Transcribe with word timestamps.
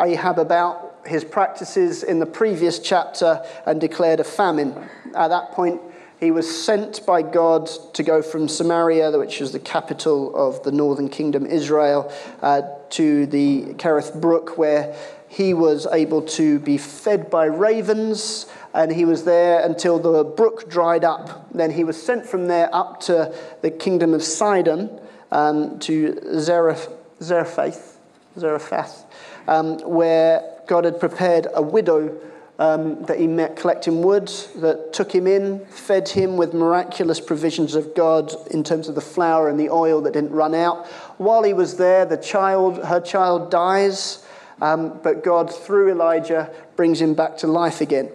Ahab 0.00 0.38
about 0.38 1.00
his 1.04 1.22
practices 1.22 2.02
in 2.02 2.18
the 2.18 2.24
previous 2.24 2.78
chapter 2.78 3.44
and 3.66 3.78
declared 3.78 4.20
a 4.20 4.24
famine. 4.24 4.72
At 5.14 5.28
that 5.28 5.50
point, 5.50 5.82
he 6.22 6.30
was 6.30 6.64
sent 6.64 7.04
by 7.04 7.20
God 7.20 7.66
to 7.94 8.04
go 8.04 8.22
from 8.22 8.46
Samaria, 8.46 9.10
which 9.18 9.40
was 9.40 9.50
the 9.50 9.58
capital 9.58 10.32
of 10.36 10.62
the 10.62 10.70
northern 10.70 11.08
kingdom, 11.08 11.44
Israel, 11.44 12.12
uh, 12.42 12.62
to 12.90 13.26
the 13.26 13.74
Kerith 13.74 14.20
Brook, 14.20 14.56
where 14.56 14.94
he 15.26 15.52
was 15.52 15.84
able 15.90 16.22
to 16.22 16.60
be 16.60 16.78
fed 16.78 17.28
by 17.28 17.46
ravens, 17.46 18.46
and 18.72 18.92
he 18.92 19.04
was 19.04 19.24
there 19.24 19.66
until 19.66 19.98
the 19.98 20.22
brook 20.22 20.70
dried 20.70 21.02
up. 21.02 21.52
Then 21.52 21.72
he 21.72 21.82
was 21.82 22.00
sent 22.00 22.24
from 22.24 22.46
there 22.46 22.72
up 22.72 23.00
to 23.00 23.34
the 23.62 23.72
kingdom 23.72 24.14
of 24.14 24.22
Sidon, 24.22 25.00
um, 25.32 25.80
to 25.80 26.20
Zarephath, 26.38 27.98
Zarephath 28.38 29.06
um, 29.48 29.78
where 29.78 30.44
God 30.66 30.84
had 30.84 31.00
prepared 31.00 31.48
a 31.52 31.62
widow 31.62 32.16
um, 32.58 33.02
that 33.04 33.18
he 33.18 33.26
met 33.26 33.56
collecting 33.56 34.02
wood, 34.02 34.28
that 34.56 34.92
took 34.92 35.12
him 35.12 35.26
in, 35.26 35.64
fed 35.66 36.08
him 36.08 36.36
with 36.36 36.54
miraculous 36.54 37.20
provisions 37.20 37.74
of 37.74 37.94
God 37.94 38.32
in 38.50 38.62
terms 38.62 38.88
of 38.88 38.94
the 38.94 39.00
flour 39.00 39.48
and 39.48 39.58
the 39.58 39.70
oil 39.70 40.00
that 40.02 40.12
didn't 40.12 40.32
run 40.32 40.54
out. 40.54 40.86
While 41.18 41.42
he 41.42 41.54
was 41.54 41.76
there, 41.76 42.04
the 42.04 42.16
child, 42.16 42.84
her 42.84 43.00
child 43.00 43.50
dies, 43.50 44.24
um, 44.60 45.00
but 45.02 45.24
God, 45.24 45.52
through 45.52 45.90
Elijah, 45.90 46.50
brings 46.76 47.00
him 47.00 47.14
back 47.14 47.38
to 47.38 47.46
life 47.46 47.80
again. 47.80 48.10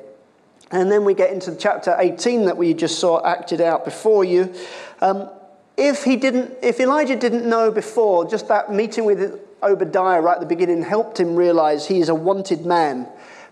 And 0.71 0.91
then 0.91 1.05
we 1.05 1.13
get 1.13 1.31
into 1.31 1.55
chapter 1.55 1.95
18 1.97 2.45
that 2.45 2.57
we 2.57 2.73
just 2.73 2.99
saw 2.99 3.25
acted 3.25 3.61
out 3.61 3.85
before 3.85 4.23
you. 4.23 4.53
Um, 5.01 5.29
if 5.77 6.03
he 6.03 6.15
didn't, 6.15 6.53
if 6.61 6.79
Elijah 6.79 7.15
didn't 7.15 7.47
know 7.47 7.71
before, 7.71 8.29
just 8.29 8.47
that 8.49 8.71
meeting 8.71 9.05
with 9.05 9.39
Obadiah 9.63 10.21
right 10.21 10.35
at 10.35 10.39
the 10.39 10.45
beginning 10.45 10.83
helped 10.83 11.19
him 11.19 11.35
realize 11.35 11.87
he 11.87 11.99
is 11.99 12.09
a 12.09 12.15
wanted 12.15 12.65
man. 12.65 13.07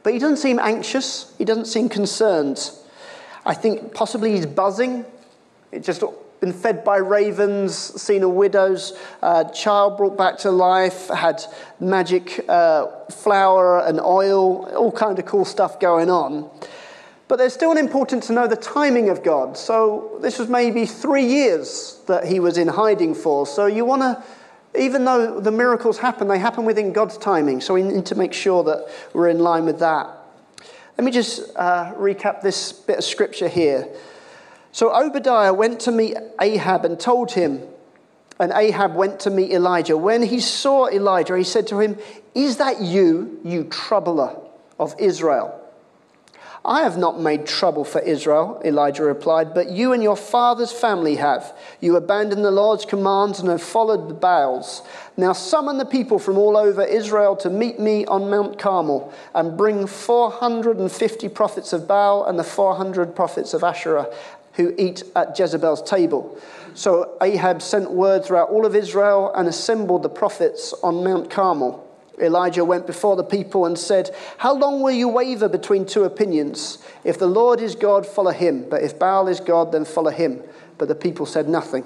But 0.05 0.13
he 0.13 0.19
doesn't 0.19 0.37
seem 0.37 0.59
anxious, 0.59 1.33
he 1.39 1.45
doesn't 1.45 1.65
seem 1.65 1.89
concerned. 1.89 2.69
I 3.43 3.55
think 3.55 3.95
possibly 3.95 4.33
he's 4.33 4.45
buzzing. 4.45 5.03
It 5.71 5.83
just 5.83 6.03
been 6.39 6.53
fed 6.53 6.83
by 6.83 6.97
ravens, 6.97 7.75
seen 7.75 8.21
a 8.21 8.29
widow's 8.29 8.93
uh, 9.23 9.45
child 9.45 9.97
brought 9.97 10.15
back 10.15 10.37
to 10.39 10.51
life, 10.51 11.07
had 11.07 11.43
magic 11.79 12.45
uh, 12.47 12.85
flour 13.09 13.79
and 13.79 13.99
oil, 13.99 14.67
all 14.75 14.91
kind 14.91 15.17
of 15.17 15.25
cool 15.25 15.43
stuff 15.43 15.79
going 15.79 16.11
on. 16.11 16.51
But 17.27 17.37
there's 17.37 17.55
still 17.55 17.71
an 17.71 17.79
important 17.79 18.21
to 18.25 18.33
know 18.33 18.45
the 18.45 18.57
timing 18.57 19.09
of 19.09 19.23
God. 19.23 19.57
So 19.57 20.19
this 20.21 20.37
was 20.37 20.49
maybe 20.49 20.85
three 20.85 21.25
years 21.25 21.99
that 22.05 22.25
he 22.27 22.39
was 22.39 22.59
in 22.59 22.67
hiding 22.67 23.15
for. 23.15 23.47
So 23.47 23.65
you 23.65 23.85
want 23.85 24.03
to 24.03 24.23
even 24.77 25.05
though 25.05 25.39
the 25.39 25.51
miracles 25.51 25.97
happen, 25.97 26.27
they 26.27 26.39
happen 26.39 26.65
within 26.65 26.93
God's 26.93 27.17
timing. 27.17 27.61
So 27.61 27.73
we 27.73 27.83
need 27.83 28.05
to 28.07 28.15
make 28.15 28.33
sure 28.33 28.63
that 28.63 28.89
we're 29.13 29.29
in 29.29 29.39
line 29.39 29.65
with 29.65 29.79
that. 29.79 30.09
Let 30.97 31.03
me 31.03 31.11
just 31.11 31.55
uh, 31.55 31.93
recap 31.95 32.41
this 32.41 32.71
bit 32.71 32.97
of 32.97 33.03
scripture 33.03 33.47
here. 33.49 33.87
So 34.71 34.95
Obadiah 34.95 35.53
went 35.53 35.81
to 35.81 35.91
meet 35.91 36.17
Ahab 36.39 36.85
and 36.85 36.99
told 36.99 37.31
him, 37.31 37.61
and 38.39 38.51
Ahab 38.51 38.95
went 38.95 39.21
to 39.21 39.29
meet 39.29 39.51
Elijah. 39.51 39.95
When 39.97 40.21
he 40.21 40.39
saw 40.39 40.87
Elijah, 40.87 41.37
he 41.37 41.43
said 41.43 41.67
to 41.67 41.79
him, 41.79 41.97
Is 42.33 42.57
that 42.57 42.81
you, 42.81 43.39
you 43.43 43.65
troubler 43.65 44.37
of 44.79 44.93
Israel? 44.99 45.64
I 46.67 46.81
have 46.81 46.97
not 46.97 47.19
made 47.19 47.45
trouble 47.45 47.85
for 47.85 48.01
Israel, 48.01 48.59
Elijah 48.65 49.03
replied, 49.03 49.53
but 49.53 49.69
you 49.69 49.93
and 49.93 50.01
your 50.01 50.17
father's 50.17 50.71
family 50.71 51.17
have. 51.17 51.55
You 51.79 51.95
abandoned 51.95 52.43
the 52.43 52.49
Lord's 52.49 52.85
commands 52.85 53.39
and 53.39 53.49
have 53.49 53.61
followed 53.61 54.09
the 54.09 54.15
Baals. 54.15 54.81
Now 55.15 55.33
summon 55.33 55.77
the 55.77 55.85
people 55.85 56.17
from 56.17 56.39
all 56.39 56.57
over 56.57 56.83
Israel 56.83 57.35
to 57.37 57.51
meet 57.51 57.79
me 57.79 58.03
on 58.07 58.31
Mount 58.31 58.57
Carmel 58.57 59.13
and 59.35 59.55
bring 59.55 59.85
450 59.85 61.29
prophets 61.29 61.71
of 61.71 61.87
Baal 61.87 62.25
and 62.25 62.39
the 62.39 62.43
400 62.43 63.15
prophets 63.15 63.53
of 63.53 63.63
Asherah 63.63 64.11
who 64.53 64.73
eat 64.77 65.03
at 65.15 65.37
Jezebel's 65.37 65.87
table. 65.87 66.35
So 66.73 67.15
Ahab 67.21 67.61
sent 67.61 67.91
word 67.91 68.25
throughout 68.25 68.49
all 68.49 68.65
of 68.65 68.75
Israel 68.75 69.31
and 69.35 69.47
assembled 69.47 70.01
the 70.01 70.09
prophets 70.09 70.73
on 70.81 71.03
Mount 71.03 71.29
Carmel. 71.29 71.84
Elijah 72.19 72.63
went 72.63 72.87
before 72.87 73.15
the 73.15 73.23
people 73.23 73.65
and 73.65 73.77
said, 73.77 74.15
How 74.37 74.53
long 74.53 74.81
will 74.81 74.91
you 74.91 75.07
waver 75.07 75.49
between 75.49 75.85
two 75.85 76.03
opinions? 76.03 76.77
If 77.03 77.19
the 77.19 77.27
Lord 77.27 77.59
is 77.59 77.75
God, 77.75 78.05
follow 78.05 78.31
him. 78.31 78.69
But 78.69 78.83
if 78.83 78.97
Baal 78.97 79.27
is 79.27 79.39
God, 79.39 79.71
then 79.71 79.85
follow 79.85 80.11
him. 80.11 80.41
But 80.77 80.87
the 80.87 80.95
people 80.95 81.25
said 81.25 81.49
nothing. 81.49 81.85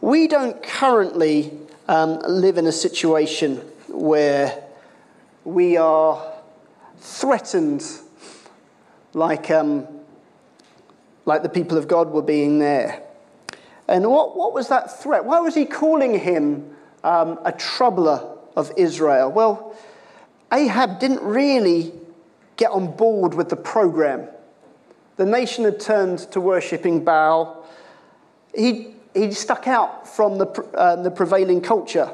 We 0.00 0.26
don't 0.28 0.62
currently 0.62 1.52
um, 1.88 2.18
live 2.20 2.58
in 2.58 2.66
a 2.66 2.72
situation 2.72 3.56
where 3.88 4.64
we 5.44 5.76
are 5.76 6.34
threatened 6.98 7.84
like, 9.14 9.50
um, 9.50 9.86
like 11.24 11.42
the 11.42 11.48
people 11.48 11.78
of 11.78 11.88
God 11.88 12.10
were 12.10 12.22
being 12.22 12.58
there. 12.58 13.02
And 13.88 14.10
what, 14.10 14.36
what 14.36 14.52
was 14.52 14.68
that 14.68 15.00
threat? 15.00 15.24
Why 15.24 15.40
was 15.40 15.54
he 15.54 15.64
calling 15.64 16.18
him 16.18 16.76
um, 17.04 17.38
a 17.44 17.52
troubler 17.52 18.35
of 18.56 18.72
Israel? 18.76 19.30
Well, 19.30 19.76
Ahab 20.52 20.98
didn't 20.98 21.22
really 21.22 21.92
get 22.56 22.70
on 22.70 22.96
board 22.96 23.34
with 23.34 23.48
the 23.48 23.56
program. 23.56 24.28
The 25.16 25.26
nation 25.26 25.64
had 25.64 25.78
turned 25.78 26.18
to 26.32 26.40
worshipping 26.40 27.04
Baal. 27.04 27.66
He, 28.54 28.94
he 29.14 29.32
stuck 29.32 29.68
out 29.68 30.08
from 30.08 30.38
the, 30.38 30.46
uh, 30.74 31.02
the 31.02 31.10
prevailing 31.10 31.60
culture. 31.60 32.12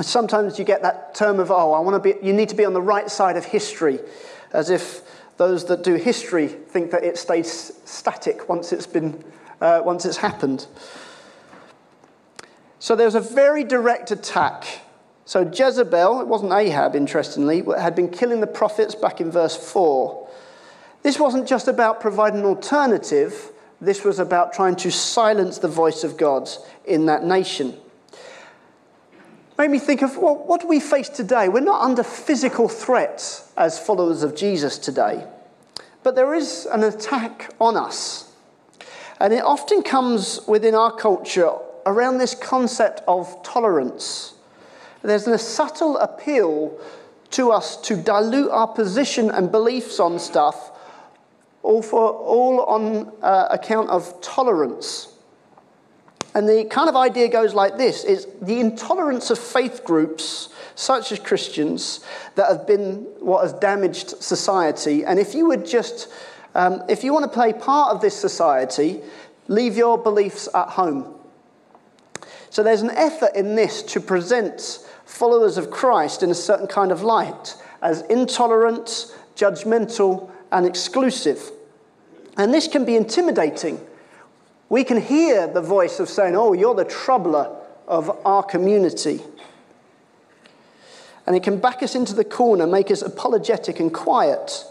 Sometimes 0.00 0.58
you 0.58 0.64
get 0.64 0.82
that 0.82 1.14
term 1.14 1.40
of, 1.40 1.50
oh, 1.50 1.72
I 1.72 1.80
want 1.80 2.02
to 2.02 2.14
be, 2.14 2.26
you 2.26 2.32
need 2.32 2.48
to 2.50 2.54
be 2.54 2.64
on 2.64 2.72
the 2.72 2.82
right 2.82 3.10
side 3.10 3.36
of 3.36 3.44
history, 3.44 4.00
as 4.52 4.70
if 4.70 5.00
those 5.38 5.64
that 5.66 5.82
do 5.82 5.94
history 5.94 6.48
think 6.48 6.90
that 6.90 7.04
it 7.04 7.16
stays 7.16 7.72
static 7.84 8.48
once 8.48 8.72
it's, 8.72 8.86
been, 8.86 9.24
uh, 9.60 9.80
once 9.84 10.04
it's 10.04 10.18
happened. 10.18 10.66
So 12.78 12.94
there's 12.94 13.14
a 13.14 13.20
very 13.20 13.64
direct 13.64 14.10
attack 14.10 14.66
so 15.28 15.42
Jezebel, 15.42 16.22
it 16.22 16.26
wasn't 16.26 16.54
Ahab, 16.54 16.96
interestingly, 16.96 17.62
had 17.78 17.94
been 17.94 18.08
killing 18.08 18.40
the 18.40 18.46
prophets 18.46 18.94
back 18.94 19.20
in 19.20 19.30
verse 19.30 19.54
4. 19.54 20.26
This 21.02 21.20
wasn't 21.20 21.46
just 21.46 21.68
about 21.68 22.00
providing 22.00 22.40
an 22.40 22.46
alternative, 22.46 23.52
this 23.78 24.04
was 24.04 24.20
about 24.20 24.54
trying 24.54 24.74
to 24.76 24.90
silence 24.90 25.58
the 25.58 25.68
voice 25.68 26.02
of 26.02 26.16
God 26.16 26.48
in 26.86 27.04
that 27.06 27.24
nation. 27.24 27.76
Made 29.58 29.70
me 29.70 29.78
think 29.78 30.00
of 30.00 30.16
well, 30.16 30.34
what 30.34 30.62
do 30.62 30.66
we 30.66 30.80
face 30.80 31.10
today? 31.10 31.50
We're 31.50 31.60
not 31.60 31.82
under 31.82 32.02
physical 32.02 32.66
threat 32.66 33.42
as 33.58 33.78
followers 33.78 34.22
of 34.22 34.34
Jesus 34.34 34.78
today, 34.78 35.26
but 36.04 36.16
there 36.16 36.32
is 36.32 36.66
an 36.72 36.82
attack 36.84 37.54
on 37.60 37.76
us. 37.76 38.32
And 39.20 39.34
it 39.34 39.44
often 39.44 39.82
comes 39.82 40.40
within 40.48 40.74
our 40.74 40.96
culture 40.96 41.52
around 41.84 42.16
this 42.16 42.34
concept 42.34 43.02
of 43.06 43.42
tolerance 43.42 44.32
there's 45.08 45.26
a 45.26 45.38
subtle 45.38 45.96
appeal 45.98 46.78
to 47.30 47.50
us 47.52 47.76
to 47.82 47.96
dilute 47.96 48.50
our 48.50 48.68
position 48.68 49.30
and 49.30 49.52
beliefs 49.52 50.00
on 50.00 50.18
stuff, 50.18 50.70
all, 51.62 51.82
for, 51.82 52.10
all 52.10 52.64
on 52.64 53.12
uh, 53.22 53.48
account 53.50 53.90
of 53.90 54.20
tolerance. 54.20 55.08
And 56.34 56.48
the 56.48 56.64
kind 56.64 56.88
of 56.88 56.96
idea 56.96 57.28
goes 57.28 57.54
like 57.54 57.76
this 57.76 58.04
is 58.04 58.26
the 58.40 58.60
intolerance 58.60 59.30
of 59.30 59.38
faith 59.38 59.82
groups, 59.84 60.50
such 60.74 61.10
as 61.12 61.18
Christians, 61.18 62.00
that 62.36 62.48
have 62.48 62.66
been 62.66 63.06
what 63.20 63.42
has 63.42 63.52
damaged 63.54 64.22
society. 64.22 65.04
And 65.04 65.18
if 65.18 65.34
you 65.34 65.48
would 65.48 65.66
just, 65.66 66.08
um, 66.54 66.82
if 66.88 67.02
you 67.02 67.12
want 67.12 67.24
to 67.24 67.30
play 67.30 67.52
part 67.52 67.94
of 67.94 68.00
this 68.00 68.14
society, 68.14 69.00
leave 69.48 69.76
your 69.76 69.98
beliefs 69.98 70.48
at 70.54 70.68
home. 70.68 71.14
So 72.50 72.62
there's 72.62 72.82
an 72.82 72.90
effort 72.90 73.34
in 73.34 73.54
this 73.54 73.82
to 73.84 74.00
present 74.00 74.86
followers 75.08 75.56
of 75.56 75.70
Christ 75.70 76.22
in 76.22 76.30
a 76.30 76.34
certain 76.34 76.66
kind 76.66 76.92
of 76.92 77.02
light 77.02 77.56
as 77.80 78.02
intolerant, 78.02 79.16
judgmental, 79.34 80.30
and 80.52 80.66
exclusive. 80.66 81.50
And 82.36 82.52
this 82.52 82.68
can 82.68 82.84
be 82.84 82.94
intimidating. 82.94 83.80
We 84.68 84.84
can 84.84 85.00
hear 85.00 85.46
the 85.46 85.62
voice 85.62 85.98
of 85.98 86.10
saying, 86.10 86.36
Oh, 86.36 86.52
you're 86.52 86.74
the 86.74 86.84
troubler 86.84 87.56
of 87.86 88.10
our 88.26 88.42
community. 88.42 89.20
And 91.26 91.34
it 91.34 91.42
can 91.42 91.58
back 91.58 91.82
us 91.82 91.94
into 91.94 92.14
the 92.14 92.24
corner, 92.24 92.66
make 92.66 92.90
us 92.90 93.00
apologetic 93.00 93.80
and 93.80 93.92
quiet. 93.92 94.64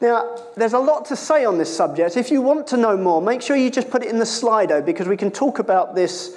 Now, 0.00 0.36
there's 0.56 0.72
a 0.72 0.78
lot 0.78 1.06
to 1.06 1.16
say 1.16 1.44
on 1.44 1.58
this 1.58 1.74
subject. 1.74 2.16
If 2.16 2.30
you 2.30 2.42
want 2.42 2.66
to 2.68 2.76
know 2.76 2.96
more, 2.96 3.22
make 3.22 3.42
sure 3.42 3.56
you 3.56 3.70
just 3.70 3.90
put 3.90 4.02
it 4.02 4.10
in 4.10 4.18
the 4.18 4.24
Slido 4.24 4.84
because 4.84 5.06
we 5.06 5.16
can 5.16 5.30
talk 5.30 5.58
about 5.60 5.94
this 5.94 6.36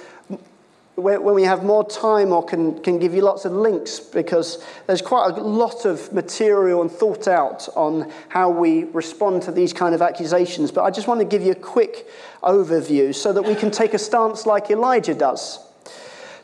when 0.94 1.34
we 1.34 1.42
have 1.44 1.64
more 1.64 1.88
time 1.88 2.32
or 2.32 2.44
can, 2.44 2.78
can 2.82 2.98
give 2.98 3.14
you 3.14 3.22
lots 3.22 3.46
of 3.46 3.52
links 3.52 3.98
because 3.98 4.62
there's 4.86 5.00
quite 5.00 5.30
a 5.30 5.40
lot 5.40 5.86
of 5.86 6.12
material 6.12 6.82
and 6.82 6.90
thought 6.90 7.26
out 7.26 7.66
on 7.74 8.12
how 8.28 8.50
we 8.50 8.84
respond 8.84 9.42
to 9.42 9.52
these 9.52 9.72
kind 9.72 9.94
of 9.94 10.02
accusations. 10.02 10.70
But 10.70 10.82
I 10.82 10.90
just 10.90 11.08
want 11.08 11.20
to 11.20 11.24
give 11.24 11.42
you 11.42 11.52
a 11.52 11.56
quick 11.56 12.08
overview 12.42 13.14
so 13.14 13.32
that 13.32 13.42
we 13.42 13.54
can 13.54 13.70
take 13.70 13.94
a 13.94 13.98
stance 13.98 14.44
like 14.44 14.70
Elijah 14.70 15.14
does. 15.14 15.60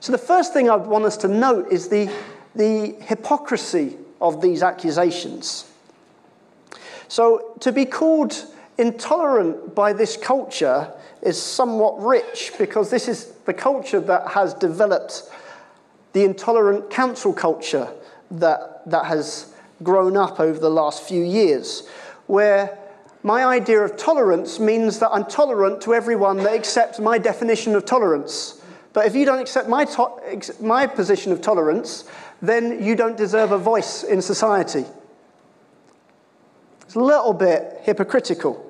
So 0.01 0.13
the 0.13 0.19
first 0.19 0.55
thing 0.55 0.71
I 0.71 0.77
want 0.77 1.05
us 1.05 1.19
to 1.19 1.29
note 1.29 1.71
is 1.71 1.89
the, 1.89 2.11
the 2.55 2.95
hypocrisy 3.01 3.99
of 4.21 4.41
these 4.41 4.63
accusations. 4.63 5.71
So 7.09 7.55
to 7.61 7.71
be 7.71 7.85
called 7.85 8.47
intolerant 8.79 9.75
by 9.75 9.93
this 9.93 10.17
culture 10.17 10.93
is 11.21 11.41
somewhat 11.41 12.01
rich 12.01 12.53
because 12.59 12.91
this 12.91 13.09
is 13.09 13.33
the 13.45 13.53
culture 13.53 14.01
that 14.01 14.29
has 14.29 14.55
developed 14.55 15.25
the 16.13 16.25
intolerant 16.25 16.89
cancel 16.89 17.33
culture 17.33 17.93
that, 18.31 18.83
that 18.87 19.07
has 19.07 19.53
grown 19.83 20.17
up 20.17 20.41
over 20.41 20.59
the 20.59 20.71
last 20.71 21.03
few 21.03 21.23
years, 21.23 21.87
where 22.27 22.79
my 23.23 23.45
idea 23.45 23.81
of 23.81 23.97
tolerance 23.97 24.59
means 24.59 25.01
that 25.01 25.11
I'm 25.11 25.25
tolerant 25.25 25.83
to 25.83 25.95
everyone 25.95 26.39
that 26.39 26.55
accepts 26.55 26.99
my 26.99 27.19
definition 27.19 27.75
of 27.75 27.85
tolerance. 27.85 28.63
But 28.93 29.07
if 29.07 29.15
you 29.15 29.25
don't 29.25 29.41
accept 29.41 29.69
my, 29.69 29.87
my 30.61 30.87
position 30.87 31.33
of 31.33 31.41
tolerance, 31.41 32.05
then 32.41 32.83
you 32.83 32.95
don't 32.95 33.17
deserve 33.17 33.53
a 33.53 33.59
voice 33.59 34.05
in 34.05 34.23
society. 34.23 34.85
It's 36.83 36.95
a 36.95 37.01
little 37.01 37.35
bit 37.35 37.81
hypocritical. 37.83 38.68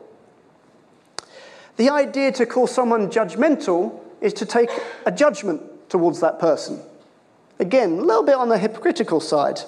The 1.79 1.91
idea 1.91 2.33
to 2.33 2.45
call 2.45 2.67
someone 2.67 3.09
judgmental 3.09 4.01
is 4.21 4.33
to 4.35 4.45
take 4.45 4.69
a 5.07 5.13
judgment 5.13 5.63
towards 5.89 6.19
that 6.21 6.41
person. 6.41 6.83
Again, 7.61 7.93
a 7.93 8.03
little 8.03 8.25
bit 8.25 8.35
on 8.35 8.49
the 8.49 8.59
hypocritical 8.59 9.21
side. 9.21 9.61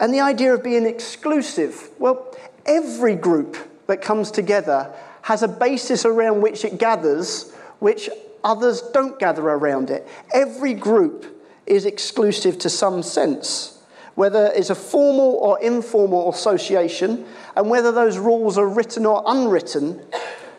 And 0.00 0.14
the 0.14 0.20
idea 0.20 0.54
of 0.54 0.62
being 0.62 0.86
exclusive. 0.86 1.90
Well, 1.98 2.34
every 2.64 3.14
group 3.14 3.58
that 3.86 4.00
comes 4.00 4.30
together 4.30 4.90
has 5.20 5.42
a 5.42 5.48
basis 5.48 6.06
around 6.06 6.40
which 6.40 6.64
it 6.64 6.78
gathers, 6.78 7.52
which 7.78 8.08
others 8.42 8.80
don't 8.94 9.18
gather 9.18 9.42
around 9.42 9.90
it. 9.90 10.08
Every 10.32 10.72
group 10.72 11.26
is 11.66 11.84
exclusive 11.84 12.58
to 12.60 12.70
some 12.70 13.02
sense, 13.02 13.78
whether 14.14 14.50
it's 14.54 14.70
a 14.70 14.74
formal 14.74 15.34
or 15.34 15.60
informal 15.60 16.30
association, 16.30 17.26
and 17.56 17.68
whether 17.68 17.92
those 17.92 18.16
rules 18.16 18.56
are 18.56 18.68
written 18.68 19.04
or 19.04 19.22
unwritten, 19.26 20.02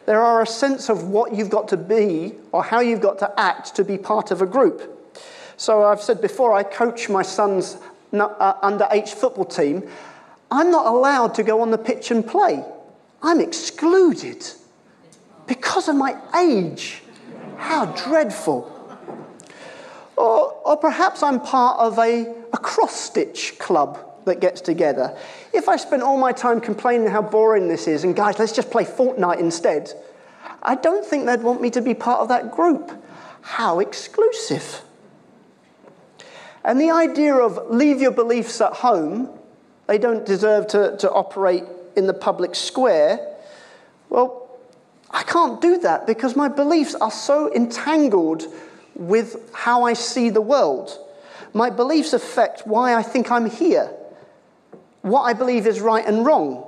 there 0.05 0.21
are 0.21 0.41
a 0.41 0.47
sense 0.47 0.89
of 0.89 1.05
what 1.05 1.33
you've 1.33 1.49
got 1.49 1.67
to 1.69 1.77
be 1.77 2.35
or 2.51 2.63
how 2.63 2.79
you've 2.79 3.01
got 3.01 3.19
to 3.19 3.39
act 3.39 3.75
to 3.75 3.83
be 3.83 3.97
part 3.97 4.31
of 4.31 4.41
a 4.41 4.45
group. 4.45 5.13
So 5.57 5.83
I've 5.83 6.01
said 6.01 6.21
before, 6.21 6.53
I 6.53 6.63
coach 6.63 7.09
my 7.09 7.21
son's 7.21 7.77
uh, 8.11 8.53
under 8.61 8.87
H 8.91 9.13
football 9.13 9.45
team. 9.45 9.87
I'm 10.51 10.71
not 10.71 10.87
allowed 10.87 11.35
to 11.35 11.43
go 11.43 11.61
on 11.61 11.71
the 11.71 11.77
pitch 11.77 12.11
and 12.11 12.25
play. 12.25 12.63
I'm 13.21 13.39
excluded 13.39 14.45
because 15.47 15.87
of 15.87 15.95
my 15.95 16.17
age. 16.35 17.01
How 17.57 17.85
dreadful. 17.85 18.69
Or, 20.15 20.51
or 20.65 20.77
perhaps 20.77 21.23
I'm 21.23 21.39
part 21.39 21.79
of 21.79 21.97
a, 21.97 22.35
a 22.51 22.57
cross 22.57 22.95
stitch 22.95 23.57
club 23.57 24.12
that 24.25 24.39
gets 24.39 24.61
together. 24.61 25.17
If 25.53 25.69
I 25.69 25.75
spent 25.75 26.03
all 26.03 26.17
my 26.17 26.31
time 26.31 26.61
complaining 26.61 27.07
how 27.07 27.21
boring 27.21 27.67
this 27.67 27.87
is, 27.87 28.03
and 28.03 28.15
guys, 28.15 28.39
let's 28.39 28.51
just 28.51 28.71
play 28.71 28.85
Fortnite 28.85 29.39
instead, 29.39 29.91
I 30.61 30.75
don't 30.75 31.05
think 31.05 31.25
they'd 31.25 31.41
want 31.41 31.61
me 31.61 31.69
to 31.71 31.81
be 31.81 31.93
part 31.93 32.21
of 32.21 32.29
that 32.29 32.51
group. 32.51 32.91
How 33.41 33.79
exclusive. 33.79 34.81
And 36.63 36.79
the 36.79 36.91
idea 36.91 37.35
of 37.35 37.69
leave 37.69 38.01
your 38.01 38.11
beliefs 38.11 38.61
at 38.61 38.73
home, 38.73 39.29
they 39.87 39.97
don't 39.97 40.25
deserve 40.25 40.67
to, 40.67 40.95
to 40.97 41.11
operate 41.11 41.65
in 41.97 42.07
the 42.07 42.13
public 42.13 42.55
square. 42.55 43.19
Well, 44.09 44.49
I 45.11 45.23
can't 45.23 45.61
do 45.61 45.77
that 45.79 46.07
because 46.07 46.35
my 46.35 46.47
beliefs 46.47 46.95
are 46.95 47.11
so 47.11 47.53
entangled 47.53 48.45
with 48.95 49.51
how 49.53 49.83
I 49.83 49.93
see 49.93 50.29
the 50.29 50.41
world. 50.41 50.97
My 51.53 51.69
beliefs 51.69 52.13
affect 52.13 52.65
why 52.65 52.95
I 52.95 53.03
think 53.03 53.29
I'm 53.29 53.49
here 53.49 53.91
what 55.03 55.21
I 55.21 55.33
believe 55.33 55.67
is 55.67 55.79
right 55.79 56.05
and 56.05 56.25
wrong, 56.25 56.63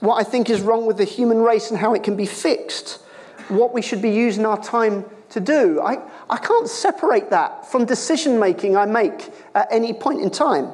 what 0.00 0.14
I 0.14 0.22
think 0.22 0.48
is 0.48 0.60
wrong 0.60 0.86
with 0.86 0.96
the 0.96 1.04
human 1.04 1.42
race 1.42 1.70
and 1.70 1.78
how 1.78 1.92
it 1.92 2.02
can 2.02 2.16
be 2.16 2.24
fixed, 2.24 3.00
what 3.48 3.74
we 3.74 3.82
should 3.82 4.00
be 4.00 4.10
using 4.10 4.46
our 4.46 4.62
time 4.62 5.04
to 5.30 5.40
do. 5.40 5.80
I, 5.80 5.98
I 6.30 6.38
can't 6.38 6.68
separate 6.68 7.30
that 7.30 7.70
from 7.70 7.84
decision 7.84 8.38
making 8.38 8.76
I 8.76 8.86
make 8.86 9.30
at 9.54 9.68
any 9.70 9.92
point 9.92 10.22
in 10.22 10.30
time. 10.30 10.70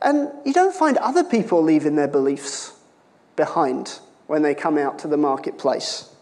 And 0.00 0.30
you 0.44 0.52
don't 0.52 0.74
find 0.74 0.96
other 0.98 1.24
people 1.24 1.62
leaving 1.62 1.96
their 1.96 2.08
beliefs 2.08 2.72
behind 3.34 3.98
when 4.28 4.42
they 4.42 4.54
come 4.54 4.78
out 4.78 5.00
to 5.00 5.08
the 5.08 5.16
marketplace, 5.16 6.14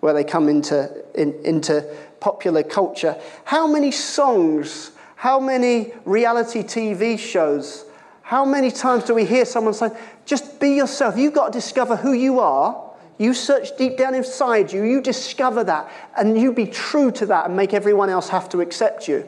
where 0.00 0.14
they 0.14 0.24
come 0.24 0.48
into, 0.48 1.04
in, 1.14 1.34
into 1.44 1.82
popular 2.20 2.62
culture. 2.62 3.20
How 3.44 3.66
many 3.66 3.90
songs 3.90 4.92
how 5.18 5.40
many 5.40 5.92
reality 6.04 6.62
TV 6.62 7.18
shows? 7.18 7.84
How 8.22 8.44
many 8.44 8.70
times 8.70 9.02
do 9.02 9.14
we 9.14 9.24
hear 9.24 9.44
someone 9.44 9.74
say, 9.74 9.90
just 10.24 10.60
be 10.60 10.76
yourself? 10.76 11.16
You've 11.18 11.34
got 11.34 11.52
to 11.52 11.58
discover 11.58 11.96
who 11.96 12.12
you 12.12 12.38
are. 12.38 12.88
You 13.18 13.34
search 13.34 13.76
deep 13.76 13.96
down 13.96 14.14
inside 14.14 14.72
you, 14.72 14.84
you 14.84 15.00
discover 15.00 15.64
that, 15.64 15.90
and 16.16 16.38
you 16.38 16.52
be 16.52 16.66
true 16.66 17.10
to 17.10 17.26
that 17.26 17.46
and 17.46 17.56
make 17.56 17.74
everyone 17.74 18.10
else 18.10 18.28
have 18.28 18.48
to 18.50 18.60
accept 18.60 19.08
you. 19.08 19.26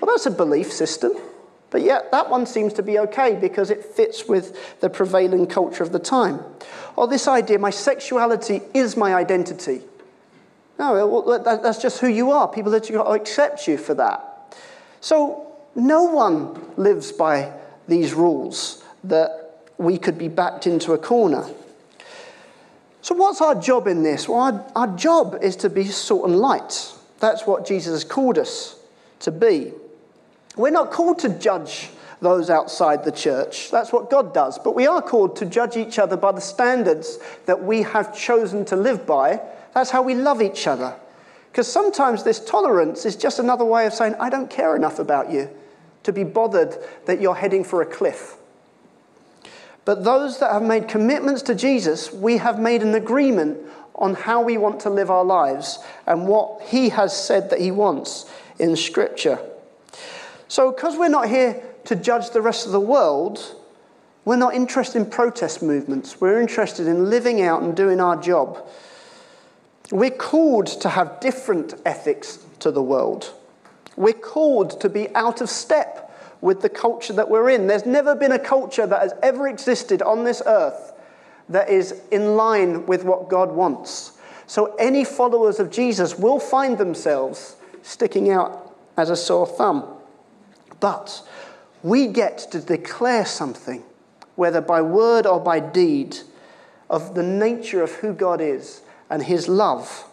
Well, 0.00 0.14
that's 0.14 0.26
a 0.26 0.30
belief 0.30 0.72
system. 0.72 1.10
But 1.70 1.82
yet, 1.82 2.12
that 2.12 2.30
one 2.30 2.46
seems 2.46 2.72
to 2.74 2.82
be 2.84 3.00
okay 3.00 3.34
because 3.34 3.70
it 3.70 3.84
fits 3.84 4.28
with 4.28 4.78
the 4.78 4.88
prevailing 4.88 5.48
culture 5.48 5.82
of 5.82 5.90
the 5.90 5.98
time. 5.98 6.38
Or 6.94 7.08
this 7.08 7.26
idea, 7.26 7.58
my 7.58 7.70
sexuality 7.70 8.60
is 8.74 8.96
my 8.96 9.12
identity. 9.12 9.82
No, 10.78 11.42
that's 11.42 11.82
just 11.82 11.98
who 11.98 12.06
you 12.06 12.30
are. 12.30 12.46
People 12.46 12.72
accept 12.74 13.66
you 13.66 13.76
for 13.76 13.94
that. 13.94 14.28
So 15.02 15.52
no 15.74 16.04
one 16.04 16.58
lives 16.76 17.10
by 17.10 17.52
these 17.88 18.14
rules 18.14 18.82
that 19.04 19.66
we 19.76 19.98
could 19.98 20.16
be 20.16 20.28
backed 20.28 20.66
into 20.66 20.92
a 20.92 20.98
corner. 20.98 21.44
So, 23.02 23.16
what's 23.16 23.40
our 23.40 23.56
job 23.56 23.88
in 23.88 24.04
this? 24.04 24.28
Well, 24.28 24.38
our, 24.38 24.66
our 24.76 24.96
job 24.96 25.38
is 25.42 25.56
to 25.56 25.68
be 25.68 25.84
salt 25.86 26.24
and 26.24 26.38
light. 26.38 26.92
That's 27.18 27.48
what 27.48 27.66
Jesus 27.66 27.92
has 27.92 28.04
called 28.04 28.38
us 28.38 28.78
to 29.20 29.32
be. 29.32 29.72
We're 30.56 30.70
not 30.70 30.92
called 30.92 31.18
to 31.20 31.28
judge 31.30 31.90
those 32.20 32.48
outside 32.48 33.04
the 33.04 33.10
church. 33.10 33.72
That's 33.72 33.92
what 33.92 34.08
God 34.08 34.32
does. 34.32 34.56
But 34.56 34.76
we 34.76 34.86
are 34.86 35.02
called 35.02 35.34
to 35.36 35.46
judge 35.46 35.76
each 35.76 35.98
other 35.98 36.16
by 36.16 36.30
the 36.30 36.40
standards 36.40 37.18
that 37.46 37.64
we 37.64 37.82
have 37.82 38.16
chosen 38.16 38.64
to 38.66 38.76
live 38.76 39.04
by. 39.04 39.40
That's 39.74 39.90
how 39.90 40.02
we 40.02 40.14
love 40.14 40.40
each 40.40 40.68
other. 40.68 40.94
Because 41.52 41.70
sometimes 41.70 42.24
this 42.24 42.42
tolerance 42.42 43.04
is 43.04 43.14
just 43.14 43.38
another 43.38 43.64
way 43.66 43.84
of 43.84 43.92
saying, 43.92 44.14
I 44.18 44.30
don't 44.30 44.48
care 44.48 44.74
enough 44.74 44.98
about 44.98 45.30
you 45.30 45.50
to 46.02 46.10
be 46.10 46.24
bothered 46.24 46.74
that 47.04 47.20
you're 47.20 47.34
heading 47.34 47.62
for 47.62 47.82
a 47.82 47.86
cliff. 47.86 48.36
But 49.84 50.02
those 50.02 50.38
that 50.38 50.50
have 50.50 50.62
made 50.62 50.88
commitments 50.88 51.42
to 51.42 51.54
Jesus, 51.54 52.10
we 52.10 52.38
have 52.38 52.58
made 52.58 52.82
an 52.82 52.94
agreement 52.94 53.58
on 53.94 54.14
how 54.14 54.40
we 54.40 54.56
want 54.56 54.80
to 54.80 54.90
live 54.90 55.10
our 55.10 55.24
lives 55.24 55.78
and 56.06 56.26
what 56.26 56.62
He 56.62 56.88
has 56.88 57.14
said 57.14 57.50
that 57.50 57.60
He 57.60 57.70
wants 57.70 58.24
in 58.58 58.74
Scripture. 58.74 59.38
So, 60.48 60.72
because 60.72 60.96
we're 60.96 61.08
not 61.08 61.28
here 61.28 61.62
to 61.84 61.96
judge 61.96 62.30
the 62.30 62.40
rest 62.40 62.64
of 62.64 62.72
the 62.72 62.80
world, 62.80 63.56
we're 64.24 64.36
not 64.36 64.54
interested 64.54 64.98
in 64.98 65.10
protest 65.10 65.62
movements. 65.62 66.18
We're 66.18 66.40
interested 66.40 66.86
in 66.86 67.10
living 67.10 67.42
out 67.42 67.62
and 67.62 67.76
doing 67.76 68.00
our 68.00 68.16
job. 68.16 68.66
We're 69.92 70.10
called 70.10 70.68
to 70.80 70.88
have 70.88 71.20
different 71.20 71.74
ethics 71.84 72.38
to 72.60 72.70
the 72.70 72.82
world. 72.82 73.30
We're 73.94 74.14
called 74.14 74.80
to 74.80 74.88
be 74.88 75.14
out 75.14 75.42
of 75.42 75.50
step 75.50 76.10
with 76.40 76.62
the 76.62 76.70
culture 76.70 77.12
that 77.12 77.28
we're 77.28 77.50
in. 77.50 77.66
There's 77.66 77.84
never 77.84 78.14
been 78.14 78.32
a 78.32 78.38
culture 78.38 78.86
that 78.86 79.02
has 79.02 79.12
ever 79.22 79.46
existed 79.48 80.00
on 80.00 80.24
this 80.24 80.40
earth 80.46 80.94
that 81.50 81.68
is 81.68 82.00
in 82.10 82.36
line 82.36 82.86
with 82.86 83.04
what 83.04 83.28
God 83.28 83.52
wants. 83.52 84.12
So 84.46 84.74
any 84.78 85.04
followers 85.04 85.60
of 85.60 85.70
Jesus 85.70 86.18
will 86.18 86.40
find 86.40 86.78
themselves 86.78 87.56
sticking 87.82 88.30
out 88.30 88.74
as 88.96 89.10
a 89.10 89.16
sore 89.16 89.46
thumb. 89.46 89.84
But 90.80 91.22
we 91.82 92.06
get 92.06 92.38
to 92.52 92.60
declare 92.60 93.26
something, 93.26 93.82
whether 94.36 94.62
by 94.62 94.80
word 94.80 95.26
or 95.26 95.38
by 95.38 95.60
deed, 95.60 96.16
of 96.88 97.14
the 97.14 97.22
nature 97.22 97.82
of 97.82 97.92
who 97.96 98.14
God 98.14 98.40
is 98.40 98.81
and 99.12 99.22
his 99.22 99.46
love. 99.46 100.04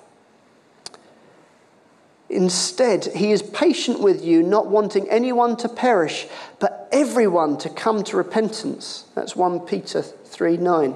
Instead, 2.30 3.06
he 3.06 3.32
is 3.32 3.42
patient 3.42 4.02
with 4.02 4.24
you, 4.24 4.44
not 4.44 4.68
wanting 4.68 5.10
anyone 5.10 5.56
to 5.58 5.70
perish, 5.70 6.28
but 6.60 6.88
everyone 6.92 7.58
to 7.58 7.70
come 7.70 8.04
to 8.04 8.18
repentance. 8.18 9.06
That's 9.16 9.36
1 9.36 9.62
Peter 9.62 10.02
3 10.02 10.58
9. 10.58 10.96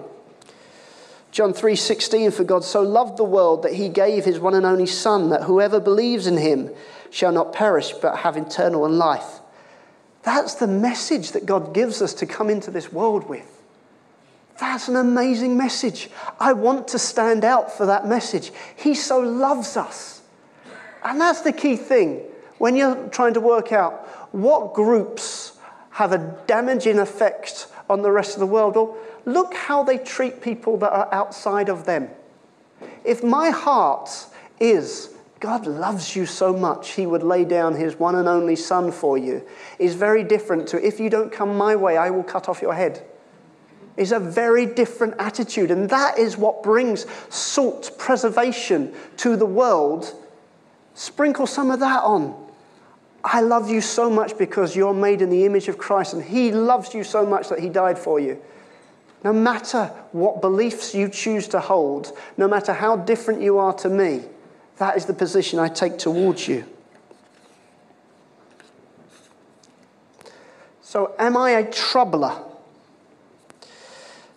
John 1.32 1.54
3:16 1.54 2.32
for 2.32 2.44
God 2.44 2.64
so 2.64 2.82
loved 2.84 3.18
the 3.18 3.24
world 3.24 3.64
that 3.64 3.74
he 3.74 3.90
gave 3.90 4.26
his 4.26 4.40
one 4.40 4.54
and 4.54 4.66
only 4.66 4.86
son 4.86 5.30
that 5.30 5.44
whoever 5.44 5.80
believes 5.80 6.28
in 6.28 6.38
him 6.38 6.70
shall 7.10 7.32
not 7.32 7.54
perish 7.54 7.94
but 7.94 8.18
have 8.18 8.38
eternal 8.38 8.88
life. 8.88 9.40
That's 10.22 10.54
the 10.54 10.68
message 10.68 11.32
that 11.32 11.48
God 11.48 11.74
gives 11.74 12.02
us 12.02 12.14
to 12.16 12.28
come 12.28 12.52
into 12.52 12.70
this 12.70 12.94
world 12.94 13.28
with. 13.28 13.53
That's 14.60 14.88
an 14.88 14.96
amazing 14.96 15.58
message. 15.58 16.10
I 16.40 16.54
want 16.54 16.88
to 16.90 17.00
stand 17.00 17.44
out 17.44 17.76
for 17.76 17.86
that 17.88 18.08
message. 18.08 18.52
He 18.76 18.94
so 18.94 19.20
loves 19.20 19.78
us. 19.78 20.22
And 21.04 21.20
that's 21.20 21.42
the 21.42 21.52
key 21.52 21.76
thing 21.76 22.22
when 22.60 22.76
you're 22.76 23.08
trying 23.10 23.34
to 23.34 23.42
work 23.42 23.72
out 23.72 24.08
what 24.32 24.74
groups 24.74 25.58
have 25.92 26.12
a 26.12 26.38
damaging 26.48 27.00
effect 27.00 27.68
on 27.90 28.02
the 28.02 28.12
rest 28.12 28.36
of 28.36 28.40
the 28.40 28.46
world. 28.46 28.76
Well, 28.76 28.98
look 29.26 29.54
how 29.54 29.84
they 29.84 29.98
treat 29.98 30.42
people 30.42 30.78
that 30.78 30.92
are 30.92 31.14
outside 31.14 31.70
of 31.70 31.86
them. 31.86 32.10
If 33.04 33.24
my 33.24 33.50
heart 33.50 34.10
is, 34.60 35.10
God 35.40 35.68
loves 35.68 36.16
you 36.16 36.26
so 36.26 36.54
much, 36.54 36.92
he 36.92 37.06
would 37.06 37.22
lay 37.22 37.44
down 37.44 37.76
his 37.76 38.00
one 38.00 38.16
and 38.16 38.28
only 38.28 38.56
son 38.56 38.92
for 38.92 39.18
you, 39.18 39.46
is 39.78 39.96
very 39.96 40.24
different 40.24 40.68
to 40.70 40.86
if 40.86 41.00
you 41.00 41.10
don't 41.10 41.32
come 41.32 41.58
my 41.58 41.76
way, 41.76 41.98
I 41.98 42.10
will 42.12 42.24
cut 42.24 42.48
off 42.48 42.62
your 42.62 42.74
head. 42.74 43.06
Is 43.96 44.12
a 44.12 44.20
very 44.20 44.66
different 44.66 45.16
attitude. 45.20 45.70
And 45.70 45.90
that 45.90 46.18
is 46.18 46.38
what 46.38 46.64
brings 46.64 47.06
salt 47.30 47.92
preservation 47.98 48.94
to 49.18 49.36
the 49.36 49.46
world 49.46 50.14
Sprinkle 50.96 51.48
some 51.48 51.72
of 51.72 51.80
that 51.80 52.04
on. 52.04 52.40
I 53.24 53.42
love 53.42 53.70
you 53.70 53.82
so 53.82 54.10
much 54.10 54.38
because 54.38 54.76
you're 54.76 54.94
made 54.94 55.22
in 55.22 55.30
the 55.30 55.46
image 55.46 55.68
of 55.68 55.78
Christ, 55.78 56.14
and 56.14 56.24
He 56.24 56.52
loves 56.52 56.94
you 56.94 57.04
so 57.04 57.26
much 57.26 57.50
that 57.50 57.60
He 57.60 57.70
died 57.70 57.98
for 57.98 58.20
you. 58.20 58.40
No 59.24 59.32
matter 59.32 59.86
what 60.12 60.42
beliefs 60.42 60.94
you 60.94 61.08
choose 61.08 61.48
to 61.50 61.60
hold, 61.60 62.16
no 62.38 62.48
matter 62.48 62.74
how 62.74 62.98
different 62.98 63.42
you 63.42 63.58
are 63.58 63.74
to 63.76 63.90
me, 63.90 64.24
that 64.78 64.98
is 64.98 65.06
the 65.06 65.14
position 65.14 65.60
I 65.60 65.70
take 65.70 65.98
towards 65.98 66.48
you. 66.48 66.66
So, 70.82 71.16
am 71.18 71.38
I 71.38 71.52
a 71.52 71.72
troubler? 71.72 72.38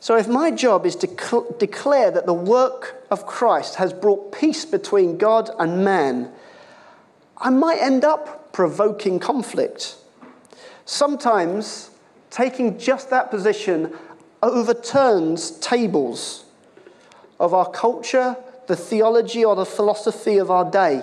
So, 0.06 0.14
if 0.14 0.28
my 0.28 0.52
job 0.52 0.86
is 0.86 0.94
to 0.94 1.08
cl- 1.08 1.52
declare 1.58 2.12
that 2.12 2.26
the 2.26 2.32
work 2.32 3.04
of 3.10 3.26
Christ 3.26 3.74
has 3.74 3.92
brought 3.92 4.30
peace 4.30 4.64
between 4.64 5.18
God 5.18 5.50
and 5.58 5.84
man, 5.84 6.30
I 7.36 7.50
might 7.50 7.80
end 7.80 8.04
up 8.04 8.52
provoking 8.52 9.18
conflict. 9.18 9.96
Sometimes 10.84 11.90
taking 12.30 12.78
just 12.78 13.10
that 13.10 13.32
position 13.32 13.92
overturns 14.44 15.58
tables 15.58 16.44
of 17.40 17.52
our 17.52 17.68
culture, 17.68 18.36
the 18.68 18.76
theology, 18.76 19.44
or 19.44 19.56
the 19.56 19.66
philosophy 19.66 20.36
of 20.36 20.52
our 20.52 20.70
day. 20.70 21.02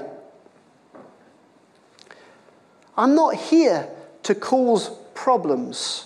I'm 2.95 3.15
not 3.15 3.35
here 3.35 3.89
to 4.23 4.33
cause 4.33 4.91
problems, 5.13 6.05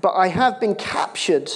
but 0.00 0.12
I 0.12 0.28
have 0.28 0.60
been 0.60 0.74
captured 0.74 1.50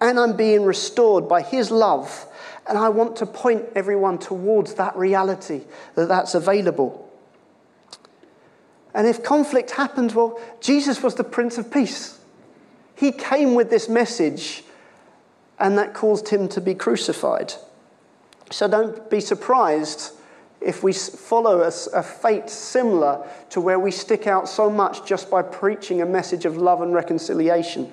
and 0.00 0.18
I'm 0.18 0.36
being 0.36 0.64
restored 0.64 1.28
by 1.28 1.42
His 1.42 1.70
love 1.70 2.26
and 2.66 2.78
I 2.78 2.88
want 2.88 3.16
to 3.16 3.26
point 3.26 3.64
everyone 3.74 4.18
towards 4.18 4.74
that 4.74 4.96
reality 4.96 5.62
that 5.94 6.08
that's 6.08 6.34
available. 6.34 7.00
And 8.94 9.06
if 9.06 9.22
conflict 9.22 9.72
happens, 9.72 10.14
well, 10.14 10.40
Jesus 10.60 11.02
was 11.02 11.16
the 11.16 11.24
Prince 11.24 11.58
of 11.58 11.70
Peace. 11.70 12.18
He 12.94 13.10
came 13.10 13.54
with 13.54 13.68
this 13.68 13.88
message, 13.88 14.62
and 15.58 15.76
that 15.78 15.94
caused 15.94 16.28
him 16.28 16.48
to 16.50 16.60
be 16.60 16.74
crucified. 16.74 17.54
So 18.50 18.68
don't 18.68 19.10
be 19.10 19.20
surprised 19.20 20.12
if 20.64 20.82
we 20.82 20.92
follow 20.92 21.62
a, 21.62 21.72
a, 21.92 22.02
fate 22.02 22.48
similar 22.48 23.26
to 23.50 23.60
where 23.60 23.78
we 23.78 23.90
stick 23.90 24.26
out 24.26 24.48
so 24.48 24.70
much 24.70 25.06
just 25.06 25.30
by 25.30 25.42
preaching 25.42 26.00
a 26.00 26.06
message 26.06 26.44
of 26.44 26.56
love 26.56 26.80
and 26.80 26.94
reconciliation. 26.94 27.92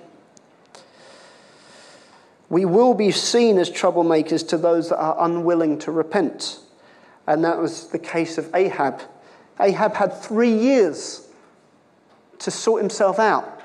We 2.50 2.66
will 2.66 2.94
be 2.94 3.12
seen 3.12 3.58
as 3.58 3.70
troublemakers 3.70 4.48
to 4.50 4.58
those 4.58 4.90
that 4.90 5.00
are 5.00 5.16
unwilling 5.20 5.80
to 5.80 5.92
repent. 5.92 6.60
And 7.28 7.44
that 7.46 7.58
was 7.58 7.88
the 7.88 8.00
case 8.00 8.38
of 8.38 8.54
Ahab. 8.54 9.01
Ahab 9.60 9.94
had 9.96 10.22
three 10.22 10.54
years 10.54 11.28
to 12.40 12.51
sort 12.51 12.82
himself 12.82 13.20
out. 13.20 13.62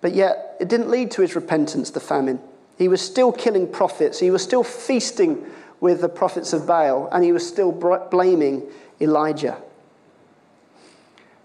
But 0.00 0.14
yet, 0.14 0.56
it 0.60 0.68
didn't 0.68 0.90
lead 0.90 1.10
to 1.12 1.22
his 1.22 1.34
repentance, 1.34 1.90
the 1.90 2.00
famine. 2.00 2.40
He 2.78 2.88
was 2.88 3.00
still 3.00 3.32
killing 3.32 3.70
prophets, 3.70 4.18
he 4.18 4.30
was 4.30 4.42
still 4.42 4.64
feasting 4.64 5.44
with 5.84 6.00
the 6.00 6.08
prophets 6.08 6.54
of 6.54 6.66
Baal, 6.66 7.10
and 7.12 7.22
he 7.22 7.30
was 7.30 7.46
still 7.46 7.70
blaming 7.70 8.62
Elijah. 9.02 9.60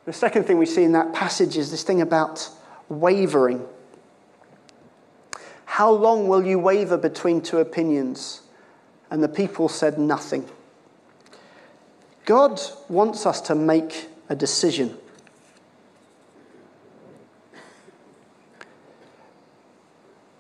The 0.05 0.13
second 0.13 0.46
thing 0.46 0.58
we 0.58 0.65
see 0.65 0.84
in 0.84 0.93
that 0.93 1.13
passage 1.13 1.58
is 1.58 1.72
this 1.72 1.84
thing 1.84 2.00
about 2.00 2.50
wavering. 2.88 3.67
How 5.65 5.91
long 5.91 6.29
will 6.29 6.46
you 6.46 6.58
waver 6.58 6.96
between 6.96 7.41
two 7.41 7.58
opinions? 7.58 8.43
And 9.12 9.22
the 9.22 9.27
people 9.27 9.67
said 9.67 10.00
nothing. 10.00 10.48
God 12.24 12.62
wants 12.88 13.25
us 13.25 13.41
to 13.41 13.55
make 13.55 14.08
a 14.29 14.38
decision. 14.38 14.98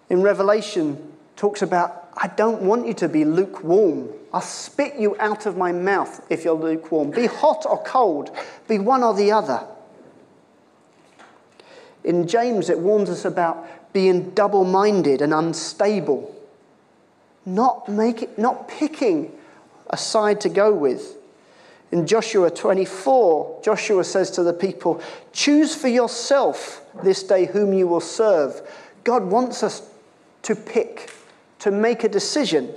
In 0.09 0.21
Revelation, 0.21 1.11
talks 1.35 1.61
about, 1.61 2.08
I 2.21 2.27
don't 2.27 2.61
want 2.61 2.85
you 2.85 2.93
to 2.95 3.07
be 3.07 3.23
lukewarm. 3.23 4.09
I'll 4.33 4.41
spit 4.41 4.95
you 4.95 5.15
out 5.19 5.45
of 5.45 5.55
my 5.55 5.71
mouth 5.71 6.25
if 6.29 6.43
you're 6.43 6.53
lukewarm. 6.53 7.11
Be 7.11 7.27
hot 7.27 7.65
or 7.67 7.81
cold, 7.83 8.29
be 8.67 8.77
one 8.77 9.03
or 9.03 9.13
the 9.13 9.31
other. 9.31 9.65
In 12.03 12.27
James, 12.27 12.69
it 12.69 12.79
warns 12.79 13.09
us 13.09 13.23
about 13.23 13.65
being 13.93 14.31
double 14.31 14.65
minded 14.65 15.21
and 15.21 15.33
unstable, 15.33 16.35
not, 17.45 17.87
make 17.87 18.37
not 18.37 18.67
picking 18.67 19.31
a 19.89 19.97
side 19.97 20.41
to 20.41 20.49
go 20.49 20.73
with. 20.73 21.15
In 21.91 22.05
Joshua 22.05 22.51
24, 22.51 23.61
Joshua 23.63 24.03
says 24.03 24.29
to 24.31 24.43
the 24.43 24.53
people, 24.53 25.01
Choose 25.31 25.73
for 25.73 25.87
yourself 25.87 26.83
this 27.03 27.23
day 27.23 27.45
whom 27.45 27.73
you 27.73 27.87
will 27.87 28.01
serve. 28.01 28.61
God 29.03 29.23
wants 29.23 29.63
us 29.63 29.89
to 30.43 30.55
pick, 30.55 31.09
to 31.59 31.71
make 31.71 32.03
a 32.03 32.09
decision. 32.09 32.73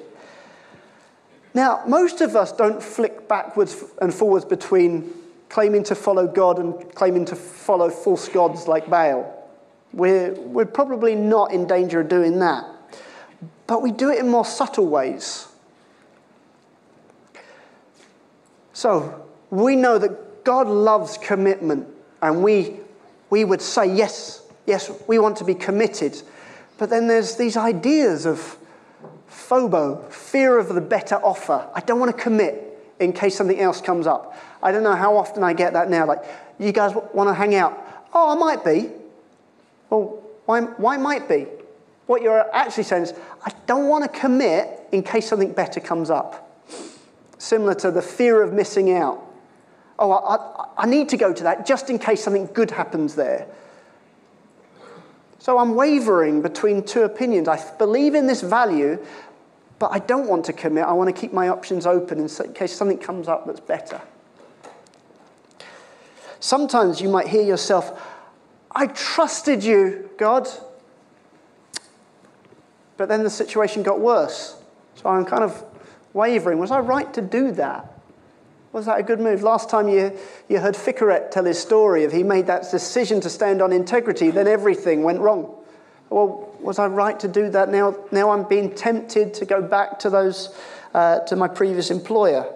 Now, 1.55 1.83
most 1.87 2.21
of 2.21 2.35
us 2.35 2.53
don't 2.53 2.83
flick 2.83 3.29
backwards 3.29 3.85
and 4.01 4.13
forwards 4.13 4.45
between 4.45 5.13
claiming 5.49 5.83
to 5.85 5.95
follow 5.95 6.27
God 6.27 6.59
and 6.59 6.95
claiming 6.95 7.27
to 7.27 7.37
follow 7.37 7.91
false 7.91 8.29
gods 8.29 8.67
like 8.67 8.89
Baal. 8.89 9.39
We're, 9.93 10.33
we're 10.33 10.65
probably 10.65 11.15
not 11.15 11.53
in 11.53 11.67
danger 11.67 12.01
of 12.01 12.09
doing 12.09 12.39
that. 12.39 12.65
But 13.67 13.83
we 13.83 13.93
do 13.93 14.11
it 14.11 14.19
in 14.19 14.29
more 14.29 14.47
subtle 14.47 14.87
ways. 14.87 15.49
So 18.73 19.27
we 19.51 19.77
know 19.77 19.99
that 19.99 20.45
God 20.45 20.67
loves 20.67 21.19
commitment, 21.19 21.87
and 22.23 22.43
we, 22.43 22.81
we 23.29 23.45
would 23.45 23.61
say, 23.61 23.95
yes, 23.95 24.43
yes, 24.67 24.91
we 25.07 25.19
want 25.19 25.37
to 25.37 25.45
be 25.45 25.55
committed. 25.55 26.21
But 26.79 26.89
then 26.89 27.07
there's 27.07 27.37
these 27.37 27.57
ideas 27.57 28.27
of 28.27 28.57
FOBO, 29.49 30.11
fear 30.11 30.59
of 30.59 30.69
the 30.69 30.81
better 30.81 31.17
offer. 31.17 31.69
I 31.75 31.81
don't 31.81 31.99
want 31.99 32.17
to 32.17 32.23
commit 32.23 32.69
in 33.01 33.13
case 33.13 33.37
something 33.37 33.59
else 33.59 33.81
comes 33.81 34.07
up. 34.07 34.37
I 34.63 34.71
don't 34.73 34.83
know 34.83 34.95
how 34.95 35.17
often 35.17 35.43
I 35.43 35.53
get 35.53 35.73
that 35.73 35.91
now. 35.91 36.07
Like, 36.07 36.25
you 36.59 36.73
guys 36.73 36.95
want 37.13 37.29
to 37.29 37.35
hang 37.35 37.55
out? 37.55 37.79
Oh, 38.15 38.31
I 38.31 38.39
might 38.39 38.65
be. 38.65 38.91
Well, 39.91 40.23
why, 40.47 40.61
why 40.61 40.97
might 40.97 41.29
be? 41.29 41.47
What 42.07 42.23
you're 42.23 42.55
actually 42.55 42.85
saying 42.85 43.05
is, 43.05 43.15
I 43.45 43.53
don't 43.67 43.89
want 43.89 44.05
to 44.05 44.21
commit 44.21 44.81
in 44.93 45.03
case 45.03 45.29
something 45.29 45.53
better 45.53 45.81
comes 45.81 46.11
up. 46.11 46.49
Similar 47.39 47.75
to 47.77 47.91
the 47.91 48.03
fear 48.03 48.43
of 48.43 48.53
missing 48.53 48.93
out. 48.93 49.25
Oh, 49.99 50.13
I, 50.13 50.37
I, 50.37 50.85
I 50.85 50.87
need 50.87 51.09
to 51.11 51.17
go 51.17 51.33
to 51.33 51.43
that 51.45 51.67
just 51.67 51.91
in 51.91 51.99
case 51.99 52.23
something 52.23 52.47
good 52.53 52.71
happens 52.71 53.15
there. 53.15 53.47
So 55.39 55.59
I'm 55.59 55.75
wavering 55.75 56.41
between 56.41 56.85
two 56.85 57.03
opinions. 57.03 57.49
I 57.49 57.61
believe 57.77 58.15
in 58.15 58.29
this 58.29 58.43
value, 58.43 59.05
but 59.83 59.91
I 59.91 59.99
don't 59.99 60.29
want 60.29 60.45
to 60.45 60.53
commit. 60.53 60.85
I 60.85 60.93
want 60.93 61.13
to 61.13 61.21
keep 61.21 61.33
my 61.33 61.49
options 61.49 61.87
open 61.87 62.21
in 62.21 62.29
case 62.55 62.73
something 62.73 62.99
comes 62.99 63.27
up 63.27 63.47
that's 63.47 63.59
better. 63.59 64.01
Sometimes 66.39 67.01
you 67.01 67.09
might 67.09 67.27
hear 67.27 67.43
yourself, 67.43 68.01
I 68.71 68.87
trusted 68.87 69.65
you, 69.65 70.09
God. 70.19 70.49
But 72.97 73.09
then 73.09 73.25
the 73.25 73.29
situation 73.29 73.83
got 73.83 73.99
worse. 73.99 74.57
So 74.95 75.09
I'm 75.09 75.25
kind 75.25 75.43
of 75.43 75.65
wavering. 76.13 76.61
Was 76.61 76.71
I 76.71 76.79
right 76.79 77.13
to 77.15 77.21
do 77.21 77.51
that? 77.51 77.93
Was 78.71 78.87
that 78.87 79.01
a 79.01 79.03
good 79.03 79.19
move? 79.19 79.43
Last 79.43 79.69
time 79.69 79.89
you, 79.89 80.17
you 80.49 80.61
heard 80.61 80.77
Ficaret 80.77 81.33
tell 81.33 81.45
his 81.45 81.59
story 81.59 82.05
of 82.05 82.13
he 82.13 82.23
made 82.23 82.47
that 82.47 82.71
decision 82.71 83.21
to 83.21 83.29
stand 83.29 83.61
on 83.61 83.73
integrity, 83.73 84.31
then 84.31 84.47
everything 84.47 85.03
went 85.03 85.19
wrong. 85.19 85.53
Well, 86.09 86.52
was 86.63 86.79
I 86.79 86.87
right 86.87 87.19
to 87.21 87.29
do 87.29 87.51
that? 87.51 87.71
Now, 87.71 87.97
now 88.11 88.31
I'm 88.31 88.49
being 88.49 88.75
tempted 88.75 89.35
to 89.35 89.45
go 89.45 89.63
back 89.63 89.99
to 90.01 90.11
those, 90.11 90.55
uh, 90.95 91.21
to 91.21 91.37
my 91.37 91.49
previous 91.49 91.91
employer. 91.91 92.53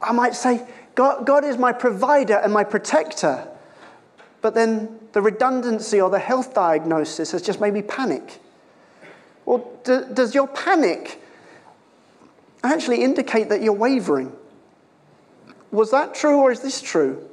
I 0.00 0.12
might 0.12 0.34
say, 0.34 0.66
God, 0.94 1.26
God 1.26 1.44
is 1.44 1.56
my 1.56 1.72
provider 1.72 2.36
and 2.36 2.52
my 2.52 2.64
protector. 2.64 3.48
But 4.42 4.54
then 4.54 4.98
the 5.12 5.22
redundancy 5.22 6.00
or 6.00 6.10
the 6.10 6.18
health 6.18 6.54
diagnosis 6.54 7.30
has 7.32 7.42
just 7.42 7.60
made 7.60 7.72
me 7.72 7.82
panic. 7.82 8.40
Well, 9.46 9.70
do, 9.84 10.06
does 10.12 10.34
your 10.34 10.46
panic 10.46 11.20
actually 12.64 13.02
indicate 13.02 13.50
that 13.50 13.62
you're 13.62 13.72
wavering. 13.72 14.32
Was 15.70 15.90
that 15.90 16.14
true 16.14 16.38
or 16.38 16.50
is 16.50 16.60
this 16.60 16.80
true? 16.80 17.28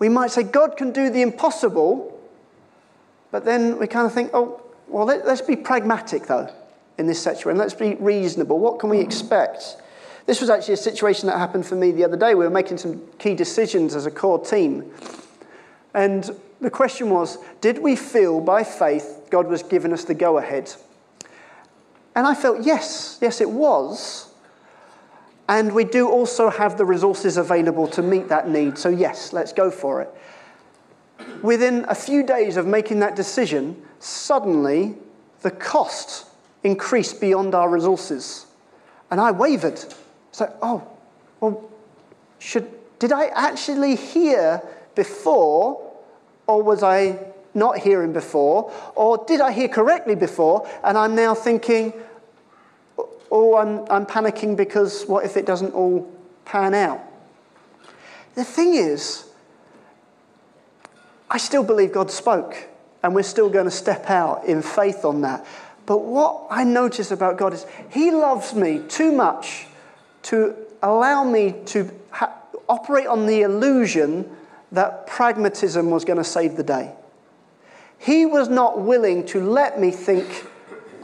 We 0.00 0.08
might 0.08 0.32
say 0.32 0.42
God 0.42 0.76
can 0.76 0.90
do 0.90 1.10
the 1.10 1.22
impossible, 1.22 2.18
but 3.30 3.44
then 3.44 3.78
we 3.78 3.86
kind 3.86 4.06
of 4.06 4.12
think, 4.12 4.30
oh, 4.34 4.60
well, 4.88 5.06
let, 5.06 5.20
us 5.26 5.40
be 5.40 5.54
pragmatic 5.54 6.26
though 6.26 6.52
in 6.98 7.06
this 7.06 7.22
situation. 7.22 7.56
Let's 7.56 7.74
be 7.74 7.94
reasonable. 7.94 8.58
What 8.58 8.80
can 8.80 8.90
we 8.90 8.98
expect? 8.98 9.76
This 10.26 10.40
was 10.40 10.50
actually 10.50 10.74
a 10.74 10.78
situation 10.78 11.28
that 11.28 11.38
happened 11.38 11.66
for 11.66 11.76
me 11.76 11.92
the 11.92 12.04
other 12.04 12.16
day. 12.16 12.34
We 12.34 12.44
were 12.44 12.50
making 12.50 12.78
some 12.78 13.06
key 13.18 13.34
decisions 13.34 13.94
as 13.94 14.06
a 14.06 14.10
core 14.10 14.44
team. 14.44 14.90
And 15.94 16.28
the 16.60 16.70
question 16.70 17.10
was 17.10 17.38
did 17.60 17.78
we 17.78 17.94
feel 17.94 18.40
by 18.40 18.64
faith 18.64 19.28
God 19.30 19.48
was 19.48 19.62
giving 19.62 19.92
us 19.92 20.04
the 20.04 20.14
go 20.14 20.38
ahead? 20.38 20.72
And 22.16 22.26
I 22.26 22.34
felt, 22.34 22.64
yes, 22.64 23.18
yes, 23.20 23.40
it 23.40 23.50
was. 23.50 24.29
And 25.50 25.74
we 25.74 25.82
do 25.82 26.08
also 26.08 26.48
have 26.48 26.78
the 26.78 26.84
resources 26.84 27.36
available 27.36 27.88
to 27.88 28.02
meet 28.02 28.28
that 28.28 28.48
need. 28.48 28.78
So, 28.78 28.88
yes, 28.88 29.32
let's 29.32 29.52
go 29.52 29.68
for 29.68 30.00
it. 30.00 30.08
Within 31.42 31.84
a 31.88 31.94
few 31.94 32.22
days 32.22 32.56
of 32.56 32.68
making 32.68 33.00
that 33.00 33.16
decision, 33.16 33.82
suddenly 33.98 34.94
the 35.42 35.50
cost 35.50 36.26
increased 36.62 37.20
beyond 37.20 37.56
our 37.56 37.68
resources. 37.68 38.46
And 39.10 39.20
I 39.20 39.32
wavered. 39.32 39.84
So, 40.30 40.56
oh, 40.62 40.86
well, 41.40 41.68
should, 42.38 42.70
did 43.00 43.10
I 43.10 43.26
actually 43.34 43.96
hear 43.96 44.62
before, 44.94 45.84
or 46.46 46.62
was 46.62 46.84
I 46.84 47.18
not 47.54 47.78
hearing 47.78 48.12
before? 48.12 48.72
Or 48.94 49.24
did 49.26 49.40
I 49.40 49.50
hear 49.50 49.66
correctly 49.66 50.14
before 50.14 50.70
and 50.84 50.96
I'm 50.96 51.16
now 51.16 51.34
thinking, 51.34 51.92
oh, 53.30 53.56
I'm, 53.56 53.86
I'm 53.90 54.06
panicking 54.06 54.56
because 54.56 55.04
what 55.04 55.24
if 55.24 55.36
it 55.36 55.46
doesn't 55.46 55.72
all 55.72 56.10
pan 56.44 56.74
out? 56.74 57.00
The 58.34 58.44
thing 58.44 58.74
is, 58.74 59.24
I 61.30 61.38
still 61.38 61.62
believe 61.62 61.92
God 61.92 62.10
spoke 62.10 62.56
and 63.02 63.14
we're 63.14 63.22
still 63.22 63.48
going 63.48 63.66
to 63.66 63.70
step 63.70 64.10
out 64.10 64.44
in 64.44 64.62
faith 64.62 65.04
on 65.04 65.22
that. 65.22 65.46
But 65.86 65.98
what 65.98 66.46
I 66.50 66.64
notice 66.64 67.10
about 67.10 67.38
God 67.38 67.54
is 67.54 67.66
He 67.90 68.10
loves 68.10 68.54
me 68.54 68.82
too 68.88 69.12
much 69.12 69.66
to 70.24 70.54
allow 70.82 71.24
me 71.24 71.54
to 71.66 71.90
ha- 72.10 72.32
operate 72.68 73.06
on 73.06 73.26
the 73.26 73.42
illusion 73.42 74.36
that 74.72 75.06
pragmatism 75.06 75.90
was 75.90 76.04
going 76.04 76.18
to 76.18 76.24
save 76.24 76.56
the 76.56 76.62
day. 76.62 76.92
He 77.98 78.24
was 78.24 78.48
not 78.48 78.80
willing 78.80 79.26
to 79.26 79.42
let 79.42 79.80
me 79.80 79.90
think, 79.90 80.46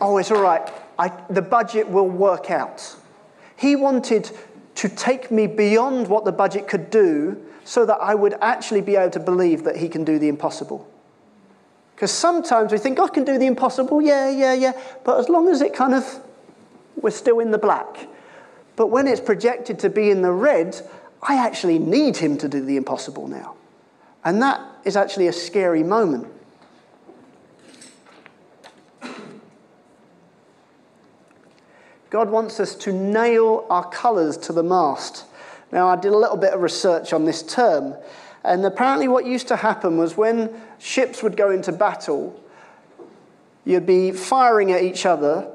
oh, 0.00 0.18
it's 0.18 0.30
all 0.30 0.40
right, 0.40 0.66
I, 0.98 1.08
the 1.30 1.42
budget 1.42 1.88
will 1.88 2.08
work 2.08 2.50
out. 2.50 2.96
He 3.56 3.76
wanted 3.76 4.30
to 4.76 4.88
take 4.88 5.30
me 5.30 5.46
beyond 5.46 6.08
what 6.08 6.24
the 6.24 6.32
budget 6.32 6.68
could 6.68 6.90
do 6.90 7.42
so 7.64 7.84
that 7.86 7.98
I 8.00 8.14
would 8.14 8.34
actually 8.40 8.80
be 8.80 8.96
able 8.96 9.10
to 9.10 9.20
believe 9.20 9.64
that 9.64 9.76
He 9.76 9.88
can 9.88 10.04
do 10.04 10.18
the 10.18 10.28
impossible. 10.28 10.88
Because 11.94 12.12
sometimes 12.12 12.72
we 12.72 12.78
think 12.78 13.00
I 13.00 13.08
can 13.08 13.24
do 13.24 13.38
the 13.38 13.46
impossible, 13.46 14.02
yeah, 14.02 14.30
yeah, 14.30 14.52
yeah, 14.52 14.72
but 15.04 15.18
as 15.18 15.28
long 15.28 15.48
as 15.48 15.62
it 15.62 15.74
kind 15.74 15.94
of, 15.94 16.22
we're 16.96 17.10
still 17.10 17.40
in 17.40 17.50
the 17.50 17.58
black. 17.58 18.06
But 18.76 18.88
when 18.88 19.06
it's 19.08 19.20
projected 19.20 19.78
to 19.80 19.90
be 19.90 20.10
in 20.10 20.20
the 20.20 20.32
red, 20.32 20.80
I 21.22 21.36
actually 21.36 21.78
need 21.78 22.18
Him 22.18 22.36
to 22.38 22.48
do 22.48 22.64
the 22.64 22.76
impossible 22.76 23.26
now. 23.26 23.54
And 24.24 24.42
that 24.42 24.60
is 24.84 24.96
actually 24.96 25.28
a 25.28 25.32
scary 25.32 25.82
moment. 25.82 26.26
God 32.10 32.30
wants 32.30 32.60
us 32.60 32.74
to 32.76 32.92
nail 32.92 33.66
our 33.68 33.88
colours 33.90 34.36
to 34.38 34.52
the 34.52 34.62
mast. 34.62 35.24
Now, 35.72 35.88
I 35.88 35.96
did 35.96 36.12
a 36.12 36.16
little 36.16 36.36
bit 36.36 36.52
of 36.52 36.60
research 36.60 37.12
on 37.12 37.24
this 37.24 37.42
term, 37.42 37.94
and 38.44 38.64
apparently, 38.64 39.08
what 39.08 39.26
used 39.26 39.48
to 39.48 39.56
happen 39.56 39.98
was 39.98 40.16
when 40.16 40.54
ships 40.78 41.22
would 41.22 41.36
go 41.36 41.50
into 41.50 41.72
battle, 41.72 42.40
you'd 43.64 43.86
be 43.86 44.12
firing 44.12 44.70
at 44.70 44.82
each 44.82 45.04
other, 45.04 45.50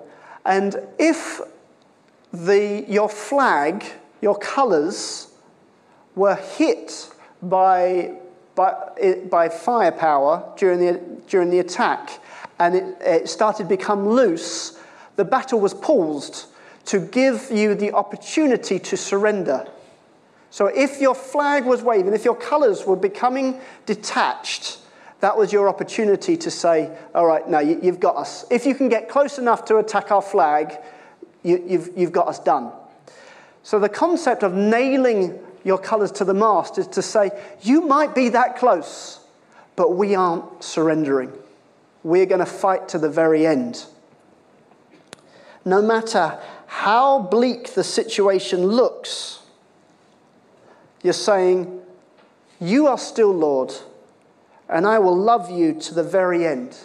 and 0.45 0.75
if 0.99 1.39
the, 2.33 2.83
your 2.87 3.07
flag, 3.07 3.85
your 4.21 4.37
colours, 4.37 5.29
were 6.15 6.35
hit 6.35 7.09
by, 7.41 8.13
by, 8.55 9.17
by 9.29 9.47
firepower 9.47 10.53
during 10.57 10.79
the, 10.79 10.99
during 11.29 11.49
the 11.49 11.59
attack, 11.59 12.19
and 12.59 12.75
it, 12.75 12.97
it 12.99 13.29
started 13.29 13.63
to 13.63 13.69
become 13.69 14.09
loose, 14.09 14.77
the 15.15 15.25
battle 15.25 15.59
was 15.59 15.73
paused 15.73 16.45
to 16.85 16.99
give 16.99 17.49
you 17.51 17.75
the 17.75 17.91
opportunity 17.93 18.79
to 18.79 18.97
surrender. 18.97 19.67
So 20.49 20.67
if 20.67 20.99
your 20.99 21.15
flag 21.15 21.65
was 21.65 21.81
waving, 21.81 22.13
if 22.13 22.25
your 22.25 22.35
colors 22.35 22.85
were 22.85 22.95
becoming 22.95 23.59
detached, 23.85 24.79
that 25.21 25.37
was 25.37 25.53
your 25.53 25.69
opportunity 25.69 26.35
to 26.37 26.51
say, 26.51 26.95
all 27.13 27.25
right, 27.25 27.47
now 27.47 27.59
you, 27.59 27.79
have 27.81 27.99
got 27.99 28.17
us. 28.17 28.45
If 28.49 28.65
you 28.65 28.75
can 28.75 28.89
get 28.89 29.07
close 29.07 29.37
enough 29.37 29.65
to 29.65 29.77
attack 29.77 30.11
our 30.11 30.21
flag, 30.21 30.77
you, 31.43 31.63
you've, 31.65 31.89
you've 31.95 32.11
got 32.11 32.27
us 32.27 32.39
done. 32.39 32.71
So 33.63 33.79
the 33.79 33.89
concept 33.89 34.43
of 34.43 34.53
nailing 34.53 35.39
your 35.63 35.77
colors 35.77 36.11
to 36.13 36.25
the 36.25 36.33
mast 36.33 36.77
is 36.77 36.87
to 36.87 37.01
say, 37.01 37.29
you 37.61 37.81
might 37.81 38.15
be 38.15 38.29
that 38.29 38.57
close, 38.57 39.19
but 39.75 39.95
we 39.95 40.15
aren't 40.15 40.63
surrendering. 40.63 41.31
We're 42.03 42.25
going 42.25 42.39
to 42.39 42.45
fight 42.45 42.89
to 42.89 42.97
the 42.97 43.09
very 43.09 43.45
end. 43.45 43.85
No 45.63 45.81
matter 45.81 46.39
how 46.67 47.19
bleak 47.19 47.73
the 47.73 47.83
situation 47.83 48.65
looks, 48.65 49.39
you're 51.03 51.13
saying, 51.13 51.81
You 52.59 52.87
are 52.87 52.97
still 52.97 53.31
Lord, 53.31 53.73
and 54.69 54.87
I 54.87 54.99
will 54.99 55.15
love 55.15 55.49
you 55.51 55.73
to 55.73 55.93
the 55.93 56.03
very 56.03 56.45
end. 56.45 56.77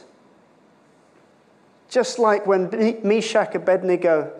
Just 1.88 2.18
like 2.18 2.46
when 2.46 2.68
Meshach, 3.02 3.54
Abednego, 3.54 4.32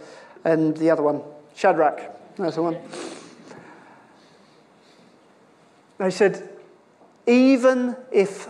and 0.44 0.76
the 0.76 0.90
other 0.90 1.02
one, 1.02 1.22
Shadrach, 1.54 2.00
that's 2.36 2.56
the 2.56 2.62
one. 2.62 2.76
They 5.98 6.10
said, 6.10 6.48
even 7.26 7.96
if 8.12 8.48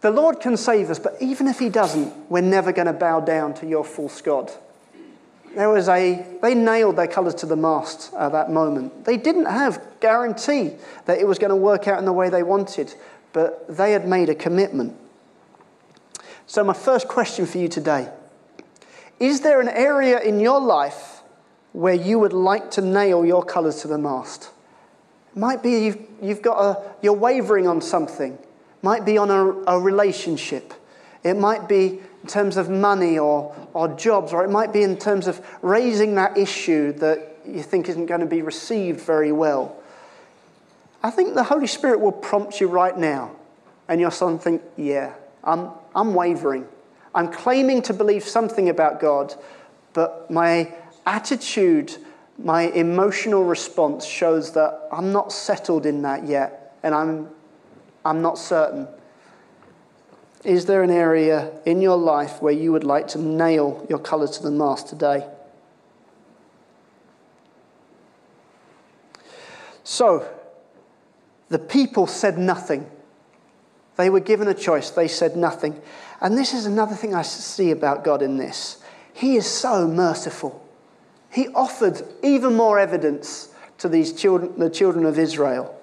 the 0.00 0.10
Lord 0.10 0.40
can 0.40 0.56
save 0.56 0.90
us, 0.90 0.98
but 0.98 1.16
even 1.20 1.46
if 1.46 1.58
He 1.58 1.68
doesn't, 1.68 2.12
we're 2.30 2.40
never 2.40 2.72
going 2.72 2.86
to 2.86 2.92
bow 2.92 3.20
down 3.20 3.54
to 3.54 3.66
your 3.66 3.84
false 3.84 4.20
God. 4.20 4.50
There 5.54 5.68
was 5.68 5.88
a, 5.88 6.24
they 6.42 6.54
nailed 6.54 6.96
their 6.96 7.08
colours 7.08 7.34
to 7.36 7.46
the 7.46 7.56
mast 7.56 8.12
at 8.14 8.32
that 8.32 8.50
moment. 8.50 9.04
They 9.04 9.16
didn't 9.16 9.46
have 9.46 9.82
guarantee 10.00 10.72
that 11.06 11.18
it 11.18 11.26
was 11.26 11.38
going 11.38 11.50
to 11.50 11.56
work 11.56 11.88
out 11.88 11.98
in 11.98 12.04
the 12.04 12.12
way 12.12 12.30
they 12.30 12.42
wanted, 12.42 12.94
but 13.32 13.66
they 13.68 13.92
had 13.92 14.06
made 14.06 14.28
a 14.28 14.34
commitment. 14.34 14.96
So, 16.46 16.64
my 16.64 16.72
first 16.72 17.08
question 17.08 17.46
for 17.46 17.58
you 17.58 17.68
today 17.68 18.08
is 19.18 19.40
there 19.42 19.60
an 19.60 19.68
area 19.68 20.20
in 20.20 20.40
your 20.40 20.60
life 20.60 21.20
where 21.72 21.94
you 21.94 22.18
would 22.18 22.32
like 22.32 22.70
to 22.72 22.80
nail 22.80 23.24
your 23.24 23.44
colours 23.44 23.82
to 23.82 23.88
the 23.88 23.98
mast. 23.98 24.50
Might 25.34 25.62
be 25.62 25.84
you've, 25.84 25.98
you've 26.20 26.42
got 26.42 26.58
a, 26.58 26.82
you're 27.02 27.12
wavering 27.12 27.68
on 27.68 27.80
something. 27.80 28.38
Might 28.82 29.04
be 29.04 29.18
on 29.18 29.30
a, 29.30 29.74
a 29.74 29.80
relationship. 29.80 30.74
It 31.22 31.34
might 31.34 31.68
be 31.68 32.00
in 32.22 32.28
terms 32.28 32.56
of 32.56 32.68
money 32.68 33.18
or, 33.18 33.54
or 33.72 33.88
jobs, 33.88 34.32
or 34.32 34.44
it 34.44 34.50
might 34.50 34.72
be 34.72 34.82
in 34.82 34.96
terms 34.96 35.26
of 35.26 35.44
raising 35.62 36.14
that 36.16 36.36
issue 36.36 36.92
that 36.94 37.38
you 37.46 37.62
think 37.62 37.88
isn't 37.88 38.06
going 38.06 38.20
to 38.20 38.26
be 38.26 38.42
received 38.42 39.00
very 39.00 39.32
well. 39.32 39.76
I 41.02 41.10
think 41.10 41.34
the 41.34 41.44
Holy 41.44 41.66
Spirit 41.66 42.00
will 42.00 42.12
prompt 42.12 42.60
you 42.60 42.68
right 42.68 42.96
now, 42.96 43.30
and 43.88 44.00
you'll 44.00 44.10
suddenly 44.10 44.40
think, 44.40 44.62
yeah, 44.76 45.14
I'm, 45.42 45.70
I'm 45.94 46.14
wavering. 46.14 46.66
I'm 47.14 47.32
claiming 47.32 47.82
to 47.82 47.94
believe 47.94 48.24
something 48.24 48.68
about 48.68 49.00
God, 49.00 49.34
but 49.94 50.30
my 50.30 50.72
attitude, 51.06 51.96
my 52.38 52.64
emotional 52.64 53.44
response 53.44 54.04
shows 54.04 54.52
that 54.52 54.88
I'm 54.92 55.12
not 55.12 55.32
settled 55.32 55.86
in 55.86 56.02
that 56.02 56.26
yet, 56.26 56.76
and 56.82 56.94
I'm, 56.94 57.30
I'm 58.04 58.20
not 58.20 58.36
certain. 58.36 58.86
Is 60.44 60.66
there 60.66 60.82
an 60.82 60.90
area 60.90 61.50
in 61.66 61.82
your 61.82 61.98
life 61.98 62.40
where 62.40 62.52
you 62.52 62.72
would 62.72 62.84
like 62.84 63.08
to 63.08 63.18
nail 63.18 63.86
your 63.90 63.98
colour 63.98 64.26
to 64.26 64.42
the 64.42 64.50
mast 64.50 64.88
today? 64.88 65.26
So, 69.84 70.26
the 71.48 71.58
people 71.58 72.06
said 72.06 72.38
nothing. 72.38 72.88
They 73.96 74.08
were 74.08 74.20
given 74.20 74.48
a 74.48 74.54
choice, 74.54 74.90
they 74.90 75.08
said 75.08 75.36
nothing. 75.36 75.80
And 76.20 76.38
this 76.38 76.54
is 76.54 76.64
another 76.64 76.94
thing 76.94 77.14
I 77.14 77.22
see 77.22 77.70
about 77.70 78.04
God 78.04 78.22
in 78.22 78.36
this. 78.36 78.82
He 79.12 79.36
is 79.36 79.46
so 79.46 79.86
merciful. 79.86 80.66
He 81.30 81.48
offered 81.48 82.02
even 82.22 82.54
more 82.54 82.78
evidence 82.78 83.52
to 83.78 83.88
these 83.88 84.12
children, 84.12 84.58
the 84.58 84.70
children 84.70 85.04
of 85.04 85.18
Israel. 85.18 85.74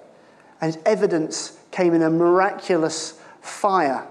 And 0.60 0.76
evidence 0.84 1.58
came 1.70 1.94
in 1.94 2.02
a 2.02 2.10
miraculous 2.10 3.20
fire. 3.40 4.06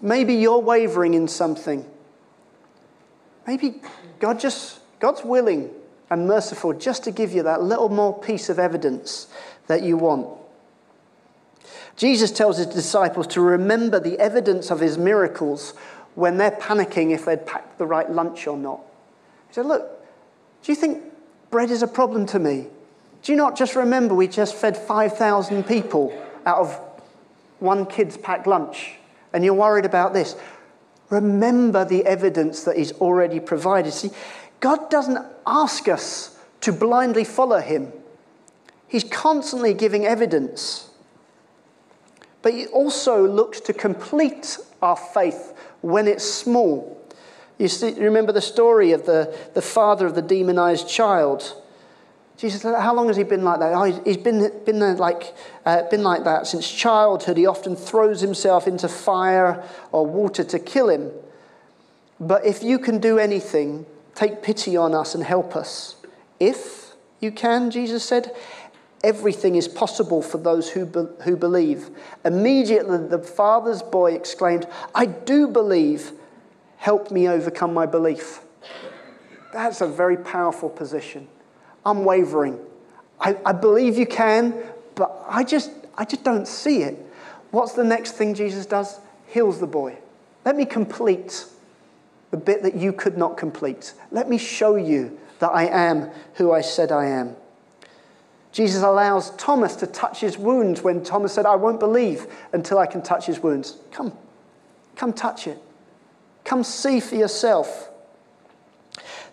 Maybe 0.00 0.34
you're 0.34 0.58
wavering 0.58 1.14
in 1.14 1.28
something. 1.28 1.84
Maybe 3.46 3.80
God 4.20 4.38
just 4.38 4.80
God's 5.00 5.24
willing 5.24 5.70
and 6.10 6.26
merciful 6.26 6.72
just 6.72 7.04
to 7.04 7.10
give 7.10 7.32
you 7.32 7.42
that 7.44 7.62
little 7.62 7.88
more 7.88 8.18
piece 8.18 8.48
of 8.48 8.58
evidence 8.58 9.28
that 9.66 9.82
you 9.82 9.96
want. 9.96 10.28
Jesus 11.96 12.30
tells 12.30 12.58
his 12.58 12.66
disciples 12.66 13.26
to 13.28 13.40
remember 13.40 13.98
the 13.98 14.18
evidence 14.18 14.70
of 14.70 14.80
his 14.80 14.96
miracles 14.96 15.74
when 16.14 16.36
they're 16.36 16.52
panicking 16.52 17.10
if 17.10 17.24
they'd 17.24 17.44
packed 17.46 17.78
the 17.78 17.86
right 17.86 18.10
lunch 18.10 18.46
or 18.46 18.56
not. 18.56 18.80
He 19.48 19.54
said, 19.54 19.66
Look, 19.66 20.04
do 20.62 20.72
you 20.72 20.76
think 20.76 21.02
bread 21.50 21.70
is 21.70 21.82
a 21.82 21.88
problem 21.88 22.26
to 22.26 22.38
me? 22.38 22.66
Do 23.22 23.32
you 23.32 23.36
not 23.36 23.56
just 23.56 23.74
remember 23.74 24.14
we 24.14 24.28
just 24.28 24.54
fed 24.54 24.76
5,000 24.76 25.64
people 25.64 26.16
out 26.46 26.58
of 26.58 26.80
one 27.58 27.84
kid's 27.84 28.16
packed 28.16 28.46
lunch? 28.46 28.94
And 29.32 29.44
you're 29.44 29.54
worried 29.54 29.84
about 29.84 30.14
this. 30.14 30.36
Remember 31.10 31.84
the 31.84 32.04
evidence 32.04 32.64
that 32.64 32.76
he's 32.76 32.92
already 32.92 33.40
provided. 33.40 33.92
See, 33.92 34.10
God 34.60 34.90
doesn't 34.90 35.24
ask 35.46 35.88
us 35.88 36.38
to 36.60 36.72
blindly 36.72 37.24
follow 37.24 37.60
him, 37.60 37.92
he's 38.88 39.04
constantly 39.04 39.74
giving 39.74 40.04
evidence. 40.04 40.90
But 42.40 42.54
he 42.54 42.66
also 42.66 43.26
looks 43.26 43.60
to 43.62 43.72
complete 43.72 44.58
our 44.80 44.96
faith 44.96 45.54
when 45.80 46.06
it's 46.06 46.24
small. 46.24 46.96
You 47.58 47.66
see, 47.66 47.92
remember 47.94 48.30
the 48.30 48.40
story 48.40 48.92
of 48.92 49.06
the, 49.06 49.36
the 49.54 49.62
father 49.62 50.06
of 50.06 50.14
the 50.14 50.22
demonized 50.22 50.88
child. 50.88 51.60
Jesus 52.38 52.62
said, 52.62 52.80
How 52.80 52.94
long 52.94 53.08
has 53.08 53.16
he 53.16 53.24
been 53.24 53.42
like 53.42 53.58
that? 53.58 53.74
Oh, 53.74 53.82
he's 53.82 54.16
been, 54.16 54.52
been, 54.64 54.96
like, 54.96 55.34
uh, 55.66 55.82
been 55.90 56.04
like 56.04 56.22
that 56.24 56.46
since 56.46 56.70
childhood. 56.70 57.36
He 57.36 57.46
often 57.46 57.74
throws 57.74 58.20
himself 58.20 58.68
into 58.68 58.88
fire 58.88 59.62
or 59.90 60.06
water 60.06 60.44
to 60.44 60.58
kill 60.60 60.88
him. 60.88 61.10
But 62.20 62.46
if 62.46 62.62
you 62.62 62.78
can 62.78 63.00
do 63.00 63.18
anything, 63.18 63.86
take 64.14 64.40
pity 64.40 64.76
on 64.76 64.94
us 64.94 65.16
and 65.16 65.24
help 65.24 65.56
us. 65.56 65.96
If 66.38 66.92
you 67.20 67.32
can, 67.32 67.72
Jesus 67.72 68.04
said, 68.04 68.34
everything 69.02 69.56
is 69.56 69.66
possible 69.66 70.22
for 70.22 70.38
those 70.38 70.70
who, 70.70 70.86
be- 70.86 71.22
who 71.24 71.36
believe. 71.36 71.90
Immediately, 72.24 73.08
the 73.08 73.18
father's 73.18 73.82
boy 73.82 74.14
exclaimed, 74.14 74.66
I 74.94 75.06
do 75.06 75.48
believe. 75.48 76.12
Help 76.76 77.10
me 77.10 77.28
overcome 77.28 77.74
my 77.74 77.86
belief. 77.86 78.40
That's 79.52 79.80
a 79.80 79.88
very 79.88 80.16
powerful 80.16 80.68
position. 80.68 81.26
I'm 81.88 82.04
wavering. 82.04 82.58
I, 83.20 83.36
I 83.44 83.52
believe 83.52 83.96
you 83.96 84.06
can, 84.06 84.54
but 84.94 85.24
I 85.28 85.42
just, 85.44 85.70
I 85.96 86.04
just 86.04 86.22
don't 86.22 86.46
see 86.46 86.82
it. 86.82 86.96
What's 87.50 87.72
the 87.72 87.84
next 87.84 88.12
thing 88.12 88.34
Jesus 88.34 88.66
does? 88.66 89.00
Heals 89.28 89.58
the 89.60 89.66
boy. 89.66 89.96
Let 90.44 90.56
me 90.56 90.64
complete 90.64 91.46
the 92.30 92.36
bit 92.36 92.62
that 92.62 92.76
you 92.76 92.92
could 92.92 93.16
not 93.16 93.36
complete. 93.36 93.94
Let 94.10 94.28
me 94.28 94.38
show 94.38 94.76
you 94.76 95.18
that 95.38 95.48
I 95.48 95.66
am 95.66 96.10
who 96.34 96.52
I 96.52 96.60
said 96.60 96.92
I 96.92 97.06
am. 97.06 97.36
Jesus 98.52 98.82
allows 98.82 99.30
Thomas 99.36 99.76
to 99.76 99.86
touch 99.86 100.20
his 100.20 100.36
wounds 100.36 100.82
when 100.82 101.02
Thomas 101.02 101.32
said, 101.32 101.46
I 101.46 101.54
won't 101.56 101.80
believe 101.80 102.26
until 102.52 102.78
I 102.78 102.86
can 102.86 103.02
touch 103.02 103.26
his 103.26 103.40
wounds. 103.40 103.78
Come, 103.92 104.12
come 104.96 105.12
touch 105.12 105.46
it. 105.46 105.58
Come 106.44 106.64
see 106.64 107.00
for 107.00 107.14
yourself. 107.14 107.90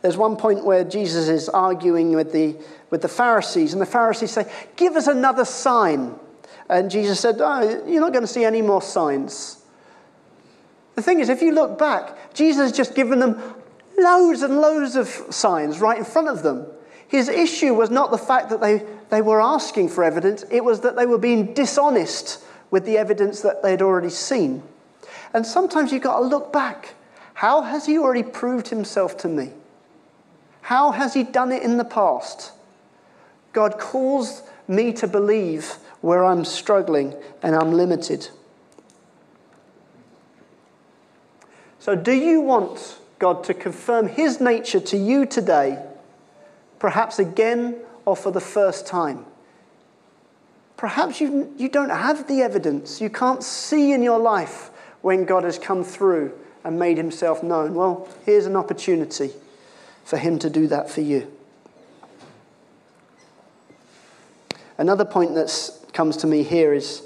There's 0.05 0.17
one 0.17 0.37
point 0.37 0.63
where 0.63 0.83
Jesus 0.83 1.29
is 1.29 1.49
arguing 1.49 2.11
with 2.11 2.31
the, 2.31 2.55
with 2.91 3.01
the 3.01 3.07
Pharisees, 3.07 3.73
and 3.73 3.81
the 3.81 3.87
Pharisees 3.87 4.29
say, 4.29 4.45
Give 4.75 4.95
us 4.95 5.07
another 5.07 5.45
sign. 5.45 6.13
And 6.69 6.91
Jesus 6.91 7.19
said, 7.19 7.37
oh, 7.39 7.83
You're 7.87 8.01
not 8.01 8.13
going 8.13 8.21
to 8.21 8.31
see 8.31 8.43
any 8.43 8.61
more 8.61 8.83
signs. 8.83 9.65
The 10.93 11.01
thing 11.01 11.21
is, 11.21 11.29
if 11.29 11.41
you 11.41 11.53
look 11.53 11.79
back, 11.79 12.35
Jesus 12.35 12.69
has 12.69 12.71
just 12.71 12.93
given 12.93 13.17
them 13.17 13.41
loads 13.97 14.43
and 14.43 14.61
loads 14.61 14.95
of 14.95 15.07
signs 15.07 15.79
right 15.79 15.97
in 15.97 16.05
front 16.05 16.27
of 16.27 16.43
them. 16.43 16.67
His 17.07 17.27
issue 17.27 17.73
was 17.73 17.89
not 17.89 18.11
the 18.11 18.19
fact 18.19 18.51
that 18.51 18.61
they, 18.61 18.85
they 19.09 19.23
were 19.23 19.41
asking 19.41 19.89
for 19.89 20.03
evidence, 20.03 20.45
it 20.51 20.63
was 20.63 20.81
that 20.81 20.95
they 20.95 21.07
were 21.07 21.17
being 21.17 21.55
dishonest 21.55 22.43
with 22.69 22.85
the 22.85 22.99
evidence 22.99 23.41
that 23.41 23.63
they'd 23.63 23.81
already 23.81 24.11
seen. 24.11 24.61
And 25.33 25.47
sometimes 25.47 25.91
you've 25.91 26.03
got 26.03 26.19
to 26.19 26.25
look 26.27 26.53
back. 26.53 26.93
How 27.33 27.63
has 27.63 27.87
he 27.87 27.97
already 27.97 28.21
proved 28.21 28.67
himself 28.67 29.17
to 29.17 29.27
me? 29.27 29.49
How 30.65 30.89
has 30.89 31.13
He 31.13 31.21
done 31.21 31.51
it 31.51 31.61
in 31.61 31.77
the 31.77 31.85
past? 31.85 32.51
God 33.53 33.77
calls 33.77 34.41
me 34.67 34.91
to 34.93 35.05
believe 35.07 35.75
where 36.01 36.25
I'm 36.25 36.43
struggling 36.43 37.13
and 37.43 37.55
I'm 37.55 37.71
limited. 37.71 38.29
So, 41.77 41.95
do 41.95 42.11
you 42.11 42.41
want 42.41 42.97
God 43.19 43.43
to 43.43 43.53
confirm 43.53 44.07
His 44.07 44.41
nature 44.41 44.79
to 44.79 44.97
you 44.97 45.27
today, 45.27 45.85
perhaps 46.79 47.19
again 47.19 47.75
or 48.05 48.15
for 48.15 48.31
the 48.31 48.41
first 48.41 48.87
time? 48.87 49.23
Perhaps 50.77 51.21
you, 51.21 51.53
you 51.57 51.69
don't 51.69 51.91
have 51.91 52.27
the 52.27 52.41
evidence. 52.41 52.99
You 52.99 53.11
can't 53.11 53.43
see 53.43 53.91
in 53.91 54.01
your 54.01 54.17
life 54.17 54.71
when 55.03 55.25
God 55.25 55.43
has 55.43 55.59
come 55.59 55.83
through 55.83 56.33
and 56.63 56.79
made 56.79 56.97
himself 56.97 57.43
known. 57.43 57.75
Well, 57.75 58.09
here's 58.25 58.47
an 58.47 58.55
opportunity 58.55 59.31
for 60.05 60.17
Him 60.17 60.39
to 60.39 60.49
do 60.49 60.67
that 60.67 60.89
for 60.89 61.01
you. 61.01 61.29
Another 64.77 65.03
point 65.03 65.35
that 65.35 65.71
comes 65.91 66.15
to 66.17 66.27
me 66.27 66.43
here 66.43 66.73
is 66.73 67.05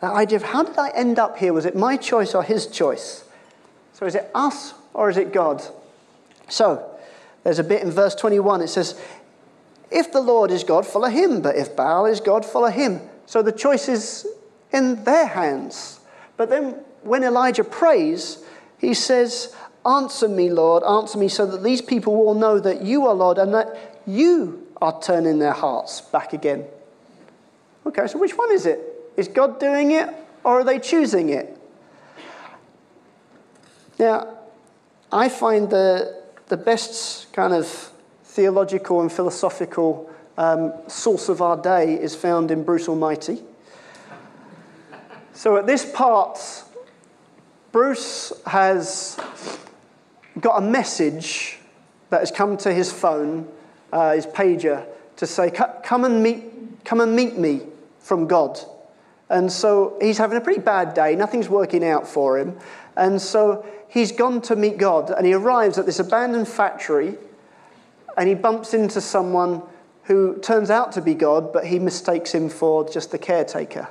that 0.00 0.12
idea 0.12 0.36
of 0.36 0.44
how 0.44 0.62
did 0.62 0.78
I 0.78 0.90
end 0.90 1.18
up 1.18 1.38
here? 1.38 1.52
Was 1.52 1.66
it 1.66 1.76
my 1.76 1.96
choice 1.96 2.34
or 2.34 2.42
His 2.42 2.66
choice? 2.66 3.24
So 3.92 4.06
is 4.06 4.14
it 4.14 4.30
us 4.34 4.74
or 4.94 5.10
is 5.10 5.16
it 5.16 5.32
God? 5.32 5.62
So 6.48 6.88
there's 7.44 7.58
a 7.58 7.64
bit 7.64 7.82
in 7.82 7.90
verse 7.90 8.14
21. 8.14 8.62
It 8.62 8.68
says, 8.68 9.00
If 9.90 10.12
the 10.12 10.20
Lord 10.20 10.50
is 10.50 10.64
God, 10.64 10.86
follow 10.86 11.08
Him. 11.08 11.42
But 11.42 11.56
if 11.56 11.76
Baal 11.76 12.06
is 12.06 12.20
God, 12.20 12.44
follow 12.44 12.70
Him. 12.70 13.00
So 13.26 13.42
the 13.42 13.52
choice 13.52 13.88
is 13.88 14.26
in 14.72 15.04
their 15.04 15.26
hands. 15.26 16.00
But 16.36 16.48
then 16.48 16.76
when 17.02 17.24
Elijah 17.24 17.64
prays, 17.64 18.44
he 18.78 18.94
says, 18.94 19.54
Answer 19.88 20.28
me, 20.28 20.50
Lord, 20.50 20.82
answer 20.84 21.16
me, 21.16 21.28
so 21.28 21.46
that 21.46 21.62
these 21.64 21.80
people 21.80 22.14
will 22.14 22.34
know 22.34 22.60
that 22.60 22.82
you 22.82 23.06
are 23.06 23.14
Lord 23.14 23.38
and 23.38 23.54
that 23.54 24.00
you 24.06 24.66
are 24.82 25.00
turning 25.00 25.38
their 25.38 25.54
hearts 25.54 26.02
back 26.02 26.34
again. 26.34 26.66
Okay, 27.86 28.06
so 28.06 28.18
which 28.18 28.36
one 28.36 28.52
is 28.52 28.66
it? 28.66 28.80
Is 29.16 29.28
God 29.28 29.58
doing 29.58 29.92
it 29.92 30.10
or 30.44 30.60
are 30.60 30.64
they 30.64 30.78
choosing 30.78 31.30
it? 31.30 31.56
Now, 33.98 34.28
I 35.10 35.30
find 35.30 35.70
the, 35.70 36.22
the 36.48 36.58
best 36.58 37.32
kind 37.32 37.54
of 37.54 37.90
theological 38.24 39.00
and 39.00 39.10
philosophical 39.10 40.10
um, 40.36 40.74
source 40.86 41.30
of 41.30 41.40
our 41.40 41.56
day 41.56 41.94
is 41.94 42.14
found 42.14 42.50
in 42.50 42.62
Bruce 42.62 42.88
Almighty. 42.88 43.42
So 45.32 45.56
at 45.56 45.66
this 45.66 45.90
part, 45.90 46.38
Bruce 47.72 48.32
has 48.46 49.18
got 50.40 50.62
a 50.62 50.66
message 50.66 51.58
that 52.10 52.20
has 52.20 52.30
come 52.30 52.56
to 52.58 52.72
his 52.72 52.92
phone, 52.92 53.48
uh, 53.92 54.12
his 54.12 54.26
pager, 54.26 54.86
to 55.16 55.26
say, 55.26 55.50
"Come 55.50 56.04
and 56.04 56.22
meet, 56.22 56.84
come 56.84 57.00
and 57.00 57.14
meet 57.14 57.38
me 57.38 57.62
from 57.98 58.26
God." 58.26 58.60
And 59.30 59.52
so 59.52 59.96
he's 60.00 60.18
having 60.18 60.38
a 60.38 60.40
pretty 60.40 60.60
bad 60.60 60.94
day. 60.94 61.14
Nothing's 61.14 61.48
working 61.48 61.84
out 61.84 62.06
for 62.06 62.38
him. 62.38 62.58
And 62.96 63.20
so 63.20 63.64
he's 63.88 64.12
gone 64.12 64.40
to 64.42 64.56
meet 64.56 64.78
God. 64.78 65.10
And 65.10 65.26
he 65.26 65.34
arrives 65.34 65.78
at 65.78 65.86
this 65.86 65.98
abandoned 65.98 66.48
factory 66.48 67.18
and 68.16 68.28
he 68.28 68.34
bumps 68.34 68.74
into 68.74 69.00
someone 69.00 69.62
who 70.04 70.38
turns 70.38 70.70
out 70.70 70.92
to 70.92 71.02
be 71.02 71.14
God, 71.14 71.52
but 71.52 71.66
he 71.66 71.78
mistakes 71.78 72.32
him 72.32 72.48
for 72.48 72.88
just 72.88 73.10
the 73.10 73.18
caretaker. 73.18 73.88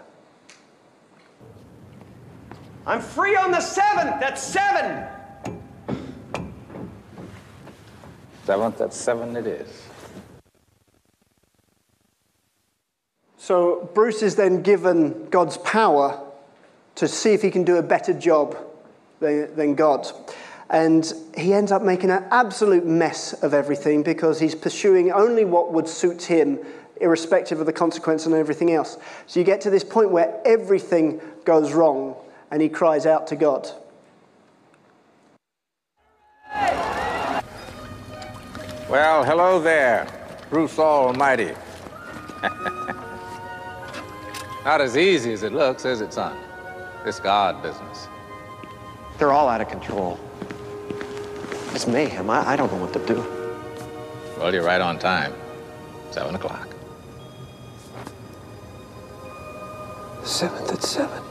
I'm 2.86 3.02
free 3.02 3.36
on 3.36 3.52
the 3.52 3.62
7th. 3.62 4.20
That's 4.20 4.42
7. 4.42 5.08
Seventh 8.48 8.80
at 8.80 8.94
seven 8.94 9.36
it 9.36 9.46
is. 9.46 9.68
So 13.36 13.90
Bruce 13.94 14.22
is 14.22 14.38
then 14.38 14.62
given 14.62 15.28
God's 15.30 15.58
power 15.58 16.26
to 16.96 17.10
see 17.10 17.34
if 17.34 17.42
he 17.42 17.52
can 17.52 17.66
do 17.66 17.76
a 17.76 17.84
better 17.84 18.14
job 18.14 18.56
than, 19.20 19.54
than 19.58 19.76
God. 19.76 20.08
And 20.70 21.12
he 21.36 21.54
ends 21.54 21.74
up 21.74 21.82
making 21.82 22.10
an 22.10 22.24
absolute 22.32 22.86
mess 22.86 23.34
of 23.44 23.54
everything 23.54 24.02
because 24.02 24.40
he's 24.40 24.56
pursuing 24.56 25.12
only 25.12 25.44
what 25.44 25.74
would 25.74 25.90
suit 25.90 26.24
him, 26.24 26.58
irrespective 27.02 27.60
of 27.60 27.66
the 27.66 27.74
consequence 27.74 28.26
and 28.28 28.34
everything 28.34 28.72
else. 28.72 28.98
So 29.26 29.42
you 29.42 29.46
get 29.46 29.60
to 29.60 29.70
this 29.70 29.84
point 29.84 30.10
where 30.10 30.42
everything 30.46 31.20
goes 31.44 31.74
wrong 31.74 32.16
and 32.50 32.62
he 32.62 32.70
cries 32.70 33.06
out 33.06 33.28
to 33.28 33.36
God. 33.36 33.70
Well, 38.90 39.26
hello 39.26 39.60
there, 39.60 40.08
Bruce 40.50 40.80
Almighty. 40.80 41.52
Not 44.64 44.80
as 44.80 44.96
easy 44.96 45.34
as 45.34 45.44
it 45.44 45.52
looks, 45.52 45.84
is 45.84 46.00
it, 46.00 46.14
son? 46.14 46.38
This 47.04 47.20
God 47.20 47.62
business. 47.62 48.08
They're 49.18 49.34
all 49.34 49.50
out 49.50 49.60
of 49.60 49.68
control. 49.68 50.18
It's 51.74 51.86
mayhem. 51.86 52.30
I, 52.30 52.52
I 52.52 52.56
don't 52.56 52.72
know 52.72 52.80
what 52.80 52.94
to 52.94 53.06
do. 53.06 53.26
Well, 54.38 54.54
you're 54.54 54.64
right 54.64 54.80
on 54.80 54.98
time. 55.00 55.34
Seven 56.12 56.36
o'clock. 56.36 56.70
Seventh 60.24 60.72
at 60.72 60.82
7. 60.82 61.27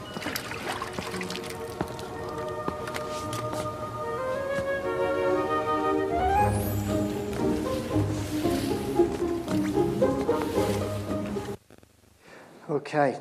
Okay. 12.76 13.18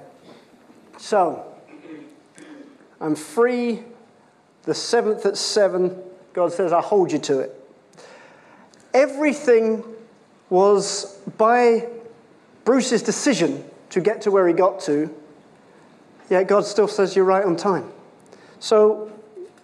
So, 0.97 1.45
I'm 2.99 3.15
free 3.15 3.83
the 4.63 4.73
seventh 4.73 5.25
at 5.25 5.37
seven. 5.37 5.97
God 6.33 6.51
says, 6.51 6.73
I 6.73 6.81
hold 6.81 7.13
you 7.13 7.19
to 7.19 7.39
it. 7.39 7.55
Everything 8.93 9.81
was 10.49 11.17
by 11.37 11.87
Bruce's 12.65 13.01
decision 13.01 13.63
to 13.91 14.01
get 14.01 14.23
to 14.23 14.31
where 14.31 14.45
he 14.45 14.53
got 14.53 14.81
to, 14.81 15.09
yet 16.29 16.49
God 16.49 16.65
still 16.65 16.89
says, 16.89 17.15
You're 17.15 17.23
right 17.23 17.45
on 17.45 17.55
time. 17.55 17.89
So, 18.59 19.09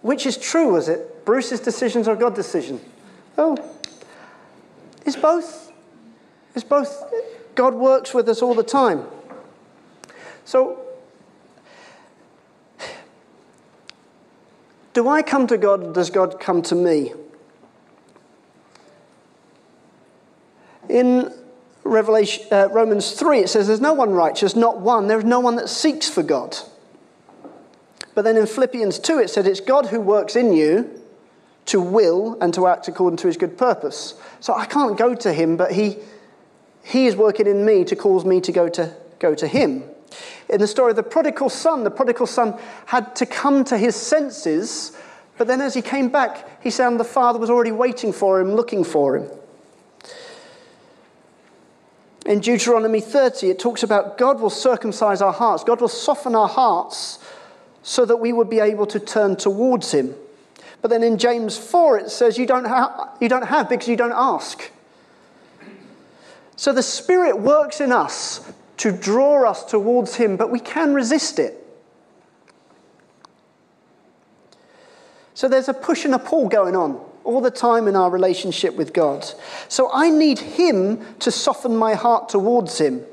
which 0.01 0.25
is 0.25 0.37
true, 0.37 0.71
was 0.71 0.87
it? 0.87 1.25
Bruce's 1.25 1.59
decisions 1.59 2.07
or 2.07 2.15
God's 2.15 2.37
decision? 2.37 2.79
Oh, 3.37 3.57
it's 5.05 5.17
both. 5.17 5.73
It's 6.55 6.63
both. 6.63 7.13
God 7.55 7.73
works 7.73 8.13
with 8.13 8.29
us 8.29 8.41
all 8.41 8.55
the 8.55 8.63
time. 8.63 9.05
So, 10.45 10.79
do 14.93 15.07
I 15.07 15.21
come 15.21 15.47
to 15.47 15.57
God 15.57 15.83
or 15.83 15.93
does 15.93 16.09
God 16.09 16.39
come 16.39 16.61
to 16.63 16.75
me? 16.75 17.13
In 20.89 21.33
Revelation, 21.83 22.45
uh, 22.51 22.69
Romans 22.71 23.11
3, 23.11 23.39
it 23.39 23.49
says, 23.49 23.67
There's 23.67 23.81
no 23.81 23.93
one 23.93 24.11
righteous, 24.11 24.55
not 24.55 24.79
one. 24.79 25.07
There's 25.07 25.23
no 25.23 25.39
one 25.39 25.55
that 25.55 25.69
seeks 25.69 26.09
for 26.09 26.23
God. 26.23 26.57
But 28.13 28.23
then 28.23 28.35
in 28.35 28.45
Philippians 28.45 28.99
2, 28.99 29.19
it 29.19 29.29
said, 29.29 29.47
It's 29.47 29.61
God 29.61 29.87
who 29.87 30.01
works 30.01 30.35
in 30.35 30.53
you 30.53 31.01
to 31.67 31.79
will 31.79 32.37
and 32.41 32.53
to 32.53 32.67
act 32.67 32.87
according 32.87 33.17
to 33.17 33.27
his 33.27 33.37
good 33.37 33.57
purpose. 33.57 34.15
So 34.39 34.53
I 34.53 34.65
can't 34.65 34.97
go 34.97 35.15
to 35.15 35.31
him, 35.31 35.55
but 35.55 35.71
he, 35.71 35.97
he 36.83 37.07
is 37.07 37.15
working 37.15 37.47
in 37.47 37.65
me 37.65 37.85
to 37.85 37.95
cause 37.95 38.25
me 38.25 38.41
to 38.41 38.51
go 38.51 38.67
to, 38.69 38.93
go 39.19 39.35
to 39.35 39.47
him. 39.47 39.83
In 40.51 40.59
the 40.59 40.67
story 40.67 40.89
of 40.89 40.97
the 40.97 41.03
prodigal 41.03 41.49
son, 41.49 41.85
the 41.85 41.89
prodigal 41.89 42.27
son 42.27 42.59
had 42.85 43.15
to 43.15 43.25
come 43.25 43.63
to 43.63 43.77
his 43.77 43.95
senses, 43.95 44.95
but 45.37 45.47
then 45.47 45.61
as 45.61 45.73
he 45.73 45.81
came 45.81 46.09
back, 46.09 46.61
he 46.61 46.69
found 46.69 46.99
the 46.99 47.05
father 47.05 47.39
was 47.39 47.49
already 47.49 47.71
waiting 47.71 48.11
for 48.11 48.41
him, 48.41 48.53
looking 48.53 48.83
for 48.83 49.15
him. 49.15 49.29
In 52.25 52.39
Deuteronomy 52.39 52.99
30, 52.99 53.49
it 53.49 53.59
talks 53.59 53.81
about 53.81 54.17
God 54.17 54.41
will 54.41 54.49
circumcise 54.49 55.21
our 55.21 55.31
hearts, 55.31 55.63
God 55.63 55.79
will 55.79 55.87
soften 55.87 56.35
our 56.35 56.49
hearts 56.49 57.19
so 57.81 58.05
that 58.05 58.17
we 58.17 58.33
would 58.33 58.49
be 58.49 58.59
able 58.59 58.85
to 58.87 58.99
turn 58.99 59.37
towards 59.37 59.93
him. 59.93 60.13
But 60.81 60.89
then 60.89 61.01
in 61.01 61.17
James 61.17 61.57
4, 61.57 61.99
it 61.99 62.11
says, 62.11 62.37
You 62.37 62.45
don't, 62.45 62.65
ha- 62.65 63.15
you 63.21 63.29
don't 63.29 63.47
have 63.47 63.69
because 63.69 63.87
you 63.87 63.95
don't 63.95 64.11
ask. 64.11 64.69
So 66.57 66.73
the 66.73 66.83
Spirit 66.83 67.39
works 67.39 67.79
in 67.79 67.91
us 67.91 68.51
to 68.81 68.91
draw 68.91 69.47
us 69.47 69.63
towards 69.63 70.15
Him, 70.15 70.37
but 70.37 70.49
we 70.49 70.59
can 70.59 70.95
resist 70.95 71.37
it. 71.37 71.53
So 75.35 75.47
there's 75.47 75.69
a 75.69 75.73
push 75.73 76.03
and 76.03 76.15
a 76.15 76.19
pull 76.19 76.49
going 76.49 76.75
on 76.75 76.99
all 77.23 77.41
the 77.41 77.51
time 77.51 77.87
in 77.87 77.95
our 77.95 78.09
relationship 78.09 78.75
with 78.75 78.91
God. 78.91 79.23
So 79.67 79.91
I 79.93 80.09
need 80.09 80.39
Him 80.39 81.05
to 81.19 81.29
soften 81.29 81.77
my 81.77 81.93
heart 81.93 82.29
towards 82.29 82.79
Him. 82.79 83.05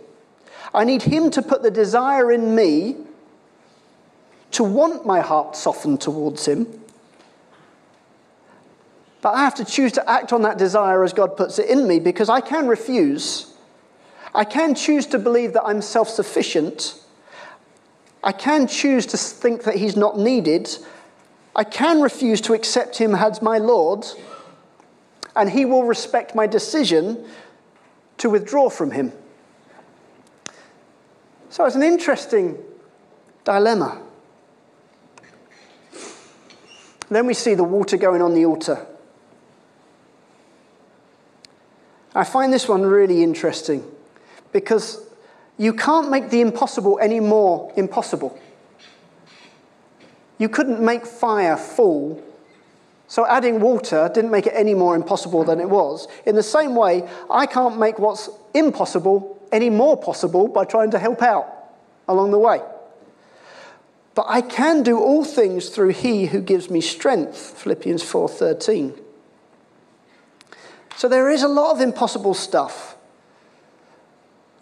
I 0.72 0.85
need 0.85 1.02
Him 1.02 1.31
to 1.33 1.42
put 1.42 1.62
the 1.62 1.70
desire 1.70 2.33
in 2.33 2.54
me 2.54 2.96
to 4.52 4.64
want 4.64 5.04
my 5.04 5.20
heart 5.20 5.54
softened 5.54 6.00
towards 6.00 6.48
Him. 6.48 6.66
But 9.20 9.35
I 9.35 9.44
have 9.44 9.57
to 9.57 9.66
choose 9.66 9.92
to 9.92 10.11
act 10.11 10.33
on 10.33 10.40
that 10.42 10.57
desire 10.57 11.04
as 11.04 11.12
God 11.12 11.37
puts 11.37 11.59
it 11.59 11.68
in 11.68 11.87
me 11.87 12.00
because 12.00 12.31
I 12.31 12.40
can 12.40 12.68
refuse. 12.68 13.47
I 14.34 14.44
can 14.44 14.74
choose 14.74 15.06
to 15.08 15.18
believe 15.18 15.52
that 15.54 15.64
I'm 15.64 15.82
self 15.82 16.08
sufficient. 16.08 17.00
I 18.22 18.32
can 18.32 18.66
choose 18.66 19.06
to 19.06 19.16
think 19.16 19.64
that 19.64 19.76
He's 19.76 19.96
not 19.96 20.18
needed. 20.18 20.68
I 21.54 21.64
can 21.64 22.00
refuse 22.00 22.40
to 22.42 22.54
accept 22.54 22.98
Him 22.98 23.14
as 23.14 23.40
my 23.42 23.58
Lord, 23.58 24.06
and 25.34 25.50
He 25.50 25.64
will 25.64 25.84
respect 25.84 26.34
my 26.34 26.46
decision 26.46 27.24
to 28.18 28.30
withdraw 28.30 28.68
from 28.68 28.90
Him. 28.90 29.12
So 31.50 31.64
it's 31.64 31.76
an 31.76 31.82
interesting 31.82 32.58
dilemma. 33.44 34.02
Then 37.08 37.26
we 37.26 37.34
see 37.34 37.54
the 37.54 37.64
water 37.64 37.96
going 37.96 38.20
on 38.20 38.34
the 38.34 38.44
altar. 38.44 38.86
I 42.14 42.24
find 42.24 42.52
this 42.52 42.68
one 42.68 42.82
really 42.82 43.22
interesting 43.22 43.82
because 44.52 45.04
you 45.56 45.72
can't 45.72 46.11
make 46.11 46.30
the 46.30 46.40
impossible 46.40 46.98
any 47.00 47.20
more 47.20 47.72
impossible. 47.76 48.38
You 50.38 50.48
couldn't 50.48 50.80
make 50.80 51.04
fire 51.04 51.56
fall, 51.56 52.22
so 53.08 53.26
adding 53.26 53.61
water 53.61 54.11
didn't 54.12 54.30
make 54.30 54.46
it 54.46 54.54
any 54.54 54.74
more 54.74 54.94
impossible 54.94 55.42
than 55.42 55.61
it 55.61 55.68
was. 55.68 56.06
In 56.26 56.37
the 56.37 56.42
same 56.42 56.74
way, 56.76 57.08
I 57.30 57.46
can't 57.46 57.78
make 57.78 57.98
what's 57.98 58.30
impossible 58.54 59.37
any 59.50 59.70
more 59.70 59.96
possible 59.96 60.46
by 60.46 60.64
trying 60.64 60.90
to 60.92 60.98
help 60.98 61.22
out 61.22 61.46
along 62.06 62.30
the 62.30 62.38
way. 62.38 62.61
But 64.14 64.26
I 64.28 64.40
can 64.40 64.82
do 64.82 64.98
all 64.98 65.24
things 65.24 65.68
through 65.68 65.90
he 65.90 66.26
who 66.26 66.40
gives 66.40 66.70
me 66.70 66.80
strength, 66.80 67.37
Philippians 67.56 68.02
4:13. 68.02 68.94
So 70.96 71.08
there 71.08 71.30
is 71.30 71.42
a 71.44 71.48
lot 71.48 71.74
of 71.74 71.80
impossible 71.80 72.34
stuff. 72.34 72.96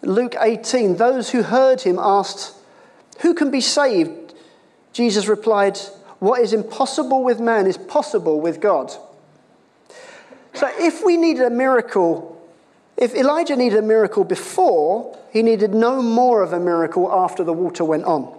Luke 0.01 0.35
18, 0.39 0.97
those 0.97 1.31
who 1.31 1.43
heard 1.43 1.81
him 1.81 1.97
asked, 1.99 2.55
Who 3.21 3.33
can 3.33 3.51
be 3.51 3.61
saved? 3.61 4.33
Jesus 4.93 5.27
replied, 5.27 5.77
What 6.19 6.41
is 6.41 6.53
impossible 6.53 7.23
with 7.23 7.39
man 7.39 7.67
is 7.67 7.77
possible 7.77 8.39
with 8.39 8.59
God. 8.59 8.91
So 10.53 10.69
if 10.79 11.03
we 11.05 11.17
needed 11.17 11.43
a 11.43 11.49
miracle, 11.49 12.33
if 12.97 13.13
Elijah 13.13 13.55
needed 13.55 13.77
a 13.77 13.83
miracle 13.83 14.23
before, 14.23 15.15
he 15.31 15.43
needed 15.43 15.73
no 15.73 16.01
more 16.01 16.41
of 16.41 16.53
a 16.53 16.59
miracle 16.59 17.11
after 17.11 17.43
the 17.43 17.53
water 17.53 17.85
went 17.85 18.05
on. 18.05 18.35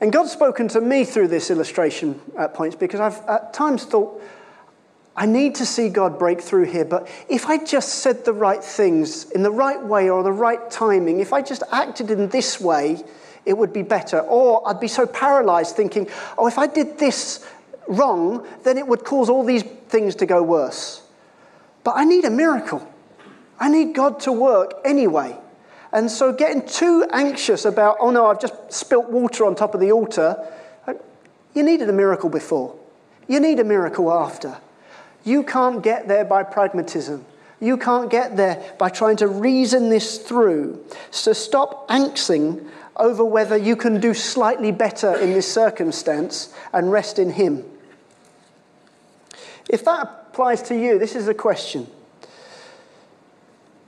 And 0.00 0.12
God's 0.12 0.32
spoken 0.32 0.68
to 0.68 0.80
me 0.80 1.04
through 1.04 1.28
this 1.28 1.50
illustration 1.50 2.20
at 2.38 2.54
points 2.54 2.76
because 2.76 3.00
I've 3.00 3.20
at 3.28 3.52
times 3.52 3.84
thought, 3.84 4.22
I 5.16 5.26
need 5.26 5.54
to 5.56 5.66
see 5.66 5.88
God 5.88 6.18
break 6.18 6.40
through 6.40 6.64
here, 6.64 6.84
but 6.84 7.08
if 7.28 7.46
I 7.46 7.64
just 7.64 8.00
said 8.00 8.24
the 8.24 8.32
right 8.32 8.62
things 8.62 9.30
in 9.30 9.42
the 9.42 9.50
right 9.50 9.80
way 9.80 10.10
or 10.10 10.24
the 10.24 10.32
right 10.32 10.68
timing, 10.70 11.20
if 11.20 11.32
I 11.32 11.40
just 11.40 11.62
acted 11.70 12.10
in 12.10 12.28
this 12.30 12.60
way, 12.60 13.02
it 13.46 13.56
would 13.56 13.72
be 13.72 13.82
better. 13.82 14.20
Or 14.20 14.66
I'd 14.68 14.80
be 14.80 14.88
so 14.88 15.06
paralyzed 15.06 15.76
thinking, 15.76 16.08
oh, 16.36 16.48
if 16.48 16.58
I 16.58 16.66
did 16.66 16.98
this 16.98 17.46
wrong, 17.86 18.46
then 18.64 18.76
it 18.76 18.86
would 18.86 19.04
cause 19.04 19.28
all 19.28 19.44
these 19.44 19.62
things 19.62 20.16
to 20.16 20.26
go 20.26 20.42
worse. 20.42 21.02
But 21.84 21.94
I 21.96 22.04
need 22.04 22.24
a 22.24 22.30
miracle. 22.30 22.90
I 23.60 23.68
need 23.68 23.94
God 23.94 24.18
to 24.20 24.32
work 24.32 24.74
anyway. 24.84 25.36
And 25.92 26.10
so 26.10 26.32
getting 26.32 26.66
too 26.66 27.06
anxious 27.12 27.64
about, 27.64 27.98
oh 28.00 28.10
no, 28.10 28.26
I've 28.26 28.40
just 28.40 28.72
spilt 28.72 29.10
water 29.10 29.46
on 29.46 29.54
top 29.54 29.74
of 29.74 29.80
the 29.80 29.92
altar, 29.92 30.36
you 31.54 31.62
needed 31.62 31.88
a 31.88 31.92
miracle 31.92 32.28
before. 32.28 32.74
You 33.28 33.38
need 33.38 33.60
a 33.60 33.64
miracle 33.64 34.12
after. 34.12 34.56
You 35.24 35.42
can't 35.42 35.82
get 35.82 36.06
there 36.06 36.24
by 36.24 36.42
pragmatism. 36.42 37.24
You 37.60 37.78
can't 37.78 38.10
get 38.10 38.36
there 38.36 38.62
by 38.78 38.90
trying 38.90 39.16
to 39.16 39.26
reason 39.26 39.88
this 39.88 40.18
through. 40.18 40.84
So 41.10 41.32
stop 41.32 41.88
anxing 41.88 42.68
over 42.96 43.24
whether 43.24 43.56
you 43.56 43.74
can 43.74 44.00
do 44.00 44.12
slightly 44.14 44.70
better 44.70 45.16
in 45.16 45.32
this 45.32 45.50
circumstance 45.50 46.54
and 46.72 46.92
rest 46.92 47.18
in 47.18 47.32
Him. 47.32 47.64
If 49.68 49.84
that 49.86 50.26
applies 50.30 50.62
to 50.62 50.78
you, 50.78 50.98
this 50.98 51.16
is 51.16 51.26
a 51.26 51.34
question. 51.34 51.86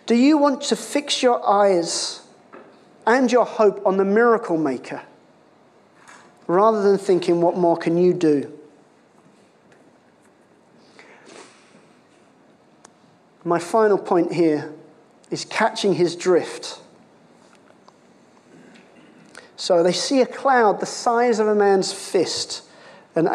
Do 0.07 0.15
you 0.15 0.39
want 0.39 0.63
to 0.63 0.77
fix 0.77 1.23
your 1.23 1.47
eyes 1.47 2.23
and 3.07 3.31
your 3.31 3.45
hope 3.45 3.85
on 3.85 3.97
the 3.97 4.05
miracle 4.05 4.57
maker 4.57 5.03
rather 6.47 6.83
than 6.83 6.97
thinking, 6.97 7.41
what 7.41 7.57
more 7.57 7.77
can 7.77 7.99
you 7.99 8.15
do? 8.15 8.56
My 13.47 13.61
final 13.61 13.97
point 13.97 14.33
here 14.33 14.75
is 15.31 15.45
catching 15.45 15.95
his 15.95 16.17
drift. 16.17 16.81
So 19.57 19.85
they 19.85 19.93
see 19.93 20.21
a 20.21 20.27
cloud 20.27 20.81
the 20.81 20.87
size 20.87 21.39
of 21.39 21.47
a 21.47 21.55
man's 21.55 21.93
fist. 21.93 22.65
And 23.15 23.29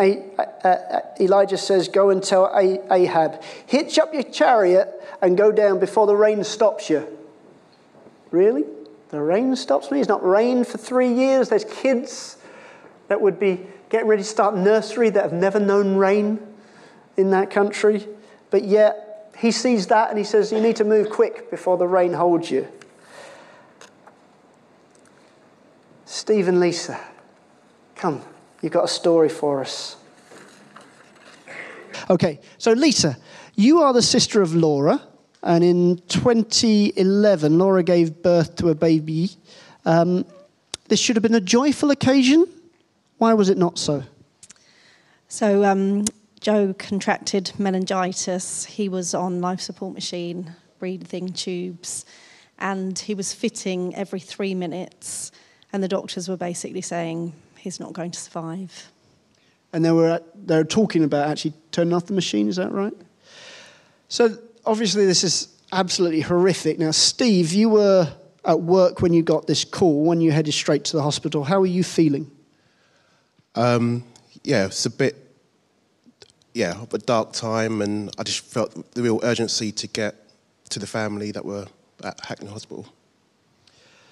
Elijah 1.17 1.57
says, 1.57 1.87
Go 1.87 2.09
and 2.09 2.21
tell 2.21 2.51
Ahab, 2.91 3.41
hitch 3.65 3.97
up 3.97 4.13
your 4.13 4.23
chariot 4.23 4.89
and 5.21 5.37
go 5.37 5.49
down 5.49 5.79
before 5.79 6.07
the 6.07 6.15
rain 6.15 6.43
stops 6.43 6.89
you. 6.89 7.07
Really? 8.31 8.65
The 9.11 9.21
rain 9.21 9.55
stops 9.55 9.91
me? 9.91 10.01
It's 10.01 10.09
not 10.09 10.25
rained 10.25 10.67
for 10.67 10.77
three 10.77 11.13
years. 11.13 11.47
There's 11.47 11.63
kids 11.63 12.35
that 13.07 13.21
would 13.21 13.39
be 13.39 13.65
getting 13.89 14.09
ready 14.09 14.23
to 14.23 14.27
start 14.27 14.57
nursery 14.57 15.09
that 15.09 15.23
have 15.23 15.33
never 15.33 15.59
known 15.59 15.95
rain 15.95 16.45
in 17.15 17.29
that 17.29 17.49
country. 17.49 18.09
But 18.49 18.65
yet, 18.65 19.10
he 19.41 19.49
sees 19.49 19.87
that 19.87 20.09
and 20.09 20.19
he 20.19 20.23
says, 20.23 20.51
You 20.51 20.61
need 20.61 20.75
to 20.75 20.83
move 20.83 21.09
quick 21.09 21.49
before 21.49 21.75
the 21.75 21.87
rain 21.87 22.13
holds 22.13 22.51
you. 22.51 22.67
Steve 26.05 26.47
and 26.47 26.59
Lisa, 26.59 26.99
come, 27.95 28.21
you've 28.61 28.71
got 28.71 28.83
a 28.83 28.87
story 28.87 29.29
for 29.29 29.61
us. 29.61 29.95
Okay, 32.09 32.39
so 32.59 32.73
Lisa, 32.73 33.17
you 33.55 33.81
are 33.81 33.93
the 33.93 34.01
sister 34.03 34.43
of 34.43 34.53
Laura, 34.53 35.01
and 35.41 35.63
in 35.63 35.97
2011, 36.07 37.57
Laura 37.57 37.81
gave 37.81 38.21
birth 38.21 38.55
to 38.57 38.69
a 38.69 38.75
baby. 38.75 39.31
Um, 39.85 40.25
this 40.87 40.99
should 40.99 41.15
have 41.15 41.23
been 41.23 41.33
a 41.33 41.41
joyful 41.41 41.89
occasion. 41.89 42.45
Why 43.17 43.33
was 43.33 43.49
it 43.49 43.57
not 43.57 43.79
so? 43.79 44.03
So, 45.29 45.63
um, 45.63 46.05
Joe 46.41 46.73
contracted 46.73 47.51
meningitis. 47.59 48.65
He 48.65 48.89
was 48.89 49.13
on 49.13 49.41
life 49.41 49.61
support 49.61 49.93
machine, 49.93 50.55
breathing 50.79 51.31
tubes, 51.31 52.03
and 52.57 52.97
he 52.97 53.13
was 53.13 53.31
fitting 53.31 53.95
every 53.95 54.19
three 54.19 54.55
minutes. 54.55 55.31
And 55.71 55.83
the 55.83 55.87
doctors 55.87 56.27
were 56.27 56.37
basically 56.37 56.81
saying 56.81 57.33
he's 57.57 57.79
not 57.79 57.93
going 57.93 58.09
to 58.09 58.19
survive. 58.19 58.91
And 59.71 59.85
they 59.85 59.91
were 59.91 60.21
they 60.35 60.57
were 60.57 60.63
talking 60.63 61.03
about 61.03 61.29
actually 61.29 61.53
turning 61.71 61.93
off 61.93 62.07
the 62.07 62.13
machine. 62.13 62.49
Is 62.49 62.55
that 62.55 62.71
right? 62.71 62.93
So 64.09 64.35
obviously 64.65 65.05
this 65.05 65.23
is 65.23 65.47
absolutely 65.71 66.21
horrific. 66.21 66.79
Now, 66.79 66.91
Steve, 66.91 67.53
you 67.53 67.69
were 67.69 68.11
at 68.43 68.59
work 68.59 69.01
when 69.01 69.13
you 69.13 69.21
got 69.21 69.45
this 69.45 69.63
call. 69.63 70.05
When 70.05 70.21
you 70.21 70.31
headed 70.31 70.55
straight 70.55 70.85
to 70.85 70.97
the 70.97 71.03
hospital, 71.03 71.43
how 71.43 71.59
were 71.59 71.67
you 71.67 71.83
feeling? 71.83 72.29
Um, 73.53 74.03
yeah, 74.43 74.65
it's 74.65 74.87
a 74.87 74.89
bit 74.89 75.30
yeah, 76.53 76.83
a 76.91 76.97
dark 76.97 77.33
time, 77.33 77.81
and 77.81 78.09
I 78.17 78.23
just 78.23 78.41
felt 78.41 78.93
the 78.93 79.01
real 79.01 79.19
urgency 79.23 79.71
to 79.71 79.87
get 79.87 80.15
to 80.69 80.79
the 80.79 80.87
family 80.87 81.31
that 81.31 81.45
were 81.45 81.67
at 82.03 82.19
Hackney 82.25 82.49
Hospital. 82.49 82.85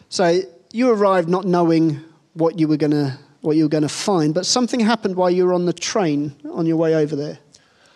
So 0.10 0.42
you 0.72 0.90
arrived 0.90 1.30
not 1.30 1.46
knowing 1.46 2.02
what 2.34 2.60
you 2.60 2.68
were 2.68 2.78
going 2.78 2.92
to 2.92 3.18
what 3.42 3.56
you 3.56 3.64
were 3.64 3.70
going 3.70 3.84
to 3.84 3.90
find, 3.90 4.34
but 4.34 4.46
something 4.46 4.82
happened 4.82 5.16
while 5.16 5.30
you 5.30 5.46
were 5.46 5.54
on 5.54 5.66
the 5.66 5.74
train 5.74 6.36
on 6.52 6.66
your 6.66 6.76
way 6.76 6.94
over 6.94 7.16
there. 7.16 7.40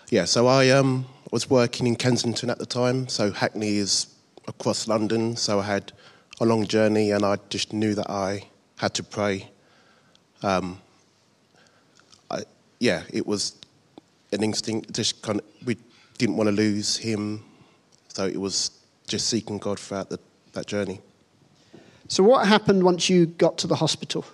Yeah, 0.10 0.24
so 0.24 0.48
I 0.48 0.70
um, 0.70 1.06
was 1.32 1.50
working 1.50 1.86
in 1.86 1.98
Kensington 1.98 2.50
at 2.50 2.60
the 2.60 2.66
time. 2.66 3.10
So 3.10 3.32
Hackney 3.32 3.78
is 3.78 4.08
across 4.48 4.88
London, 4.88 5.36
so 5.36 5.60
I 5.60 5.64
had 5.64 5.92
a 6.40 6.46
long 6.46 6.66
journey, 6.66 7.12
and 7.12 7.26
I 7.26 7.38
just 7.50 7.74
knew 7.74 7.94
that 7.96 8.10
I 8.10 8.48
had 8.78 8.94
to 8.96 9.04
pray. 9.04 9.50
Um, 10.44 10.80
I, 12.32 12.44
yeah, 12.80 13.04
it 13.12 13.28
was 13.28 13.56
an 14.34 14.44
instinct. 14.44 14.94
Just 14.94 15.22
kind 15.22 15.40
of, 15.40 15.46
we 15.66 15.78
didn't 16.18 16.38
want 16.38 16.48
to 16.48 16.52
lose 16.52 16.98
him, 16.98 17.44
so 18.08 18.26
it 18.26 18.38
was 18.40 18.72
just 19.08 19.28
seeking 19.28 19.58
God 19.58 19.80
throughout 19.80 20.10
the, 20.10 20.20
that 20.54 20.68
journey. 20.68 21.02
So, 22.08 22.24
what 22.24 22.48
happened 22.48 22.84
once 22.84 23.10
you 23.10 23.26
got 23.26 23.58
to 23.60 23.68
the 23.68 23.76
hospital? 23.76 24.26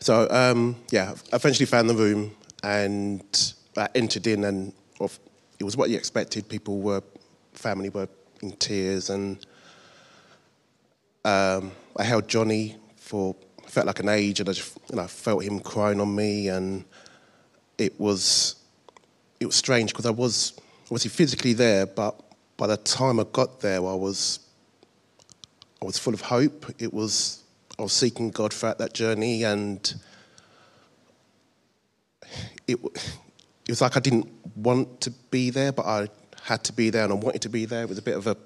So, 0.00 0.28
um, 0.30 0.76
yeah, 0.90 1.14
I 1.32 1.36
eventually 1.36 1.66
found 1.66 1.88
the 1.88 1.94
room 1.94 2.36
and 2.62 3.54
I 3.76 3.88
entered 3.94 4.26
in, 4.26 4.44
and 4.44 4.72
it 5.58 5.64
was 5.64 5.76
what 5.76 5.90
you 5.90 5.96
expected. 5.96 6.48
People 6.48 6.80
were, 6.80 7.02
family 7.52 7.88
were 7.88 8.08
in 8.42 8.52
tears, 8.52 9.10
and 9.10 9.44
um, 11.24 11.72
I 11.96 12.04
held 12.04 12.28
Johnny 12.28 12.76
for 12.96 13.34
felt 13.66 13.86
like 13.86 14.00
an 14.00 14.08
age, 14.08 14.40
and 14.40 14.48
I 14.48 14.52
just 14.52 14.78
you 14.90 14.96
know, 14.96 15.06
felt 15.06 15.44
him 15.44 15.60
crying 15.60 16.00
on 16.00 16.14
me, 16.14 16.48
and 16.48 16.84
it 17.78 17.98
was 18.00 18.55
it 19.40 19.46
was 19.46 19.56
strange 19.56 19.92
because 19.92 20.06
I 20.06 20.10
was 20.10 20.54
obviously 20.84 21.10
physically 21.10 21.52
there, 21.52 21.86
but 21.86 22.20
by 22.56 22.66
the 22.66 22.76
time 22.76 23.20
I 23.20 23.24
got 23.32 23.60
there, 23.60 23.78
I 23.78 23.94
was 23.94 24.40
I 25.82 25.84
was 25.84 25.98
full 25.98 26.14
of 26.14 26.22
hope. 26.22 26.66
It 26.78 26.92
was 26.92 27.42
I 27.78 27.82
was 27.82 27.92
seeking 27.92 28.30
God 28.30 28.52
throughout 28.52 28.78
that 28.78 28.94
journey, 28.94 29.44
and 29.44 29.94
it 32.66 32.78
it 32.82 33.70
was 33.70 33.80
like 33.80 33.96
I 33.96 34.00
didn't 34.00 34.28
want 34.56 35.00
to 35.02 35.10
be 35.30 35.50
there, 35.50 35.72
but 35.72 35.86
I 35.86 36.08
had 36.42 36.64
to 36.64 36.72
be 36.72 36.90
there, 36.90 37.04
and 37.04 37.12
I 37.12 37.16
wanted 37.16 37.42
to 37.42 37.48
be 37.48 37.64
there. 37.64 37.82
It 37.82 37.88
was 37.88 37.98
a 37.98 38.02
bit 38.02 38.16
of 38.16 38.26
a 38.26 38.36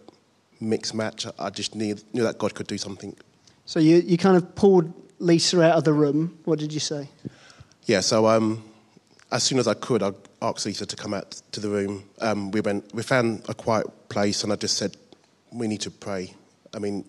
mixed 0.61 0.95
match. 0.95 1.27
I 1.39 1.51
just 1.51 1.75
knew 1.75 1.97
knew 2.13 2.23
that 2.23 2.39
God 2.39 2.55
could 2.55 2.67
do 2.67 2.79
something. 2.79 3.17
So 3.65 3.79
you 3.79 3.97
you 3.97 4.19
kind 4.19 4.37
of 4.37 4.55
pulled 4.55 4.93
Lisa 5.21 5.63
out 5.63 5.79
of 5.79 5.85
the 5.85 5.93
room. 5.93 6.39
What 6.45 6.59
did 6.59 6.73
you 6.73 6.81
say? 6.81 7.09
Yeah. 7.85 8.01
So 8.01 8.27
um, 8.27 8.65
as 9.33 9.43
soon 9.43 9.59
as 9.59 9.69
I 9.69 9.75
could, 9.75 10.03
I 10.03 10.13
asked 10.43 10.67
Lisa 10.67 10.87
to 10.87 10.97
come 10.97 11.15
out 11.15 11.41
to 11.53 11.61
the 11.61 11.69
room. 11.69 12.05
Um, 12.21 12.51
we 12.51 12.61
went, 12.61 12.93
we 12.95 13.03
found 13.03 13.45
a 13.49 13.55
quiet 13.55 13.87
place, 14.09 14.43
and 14.43 14.53
I 14.53 14.57
just 14.57 14.77
said, 14.77 14.97
"We 15.53 15.69
need 15.69 15.81
to 15.83 15.91
pray." 15.91 16.35
I 16.75 16.79
mean, 16.79 17.05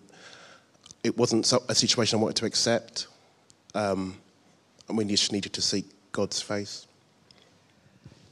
it 1.03 1.17
wasn't 1.17 1.51
a 1.67 1.75
situation 1.75 2.19
I 2.19 2.21
wanted 2.21 2.37
to 2.37 2.45
accept, 2.45 3.07
um, 3.73 4.17
and 4.87 4.97
we 4.97 5.05
just 5.05 5.31
needed 5.31 5.53
to 5.53 5.61
seek 5.61 5.85
God's 6.11 6.41
face. 6.41 6.87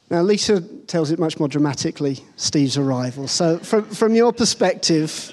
Now, 0.09 0.23
Lisa 0.23 0.61
tells 0.61 1.11
it 1.11 1.19
much 1.19 1.37
more 1.37 1.47
dramatically, 1.47 2.23
Steve's 2.35 2.77
arrival. 2.77 3.27
So, 3.27 3.59
from, 3.59 3.85
from 3.85 4.15
your 4.15 4.33
perspective, 4.33 5.31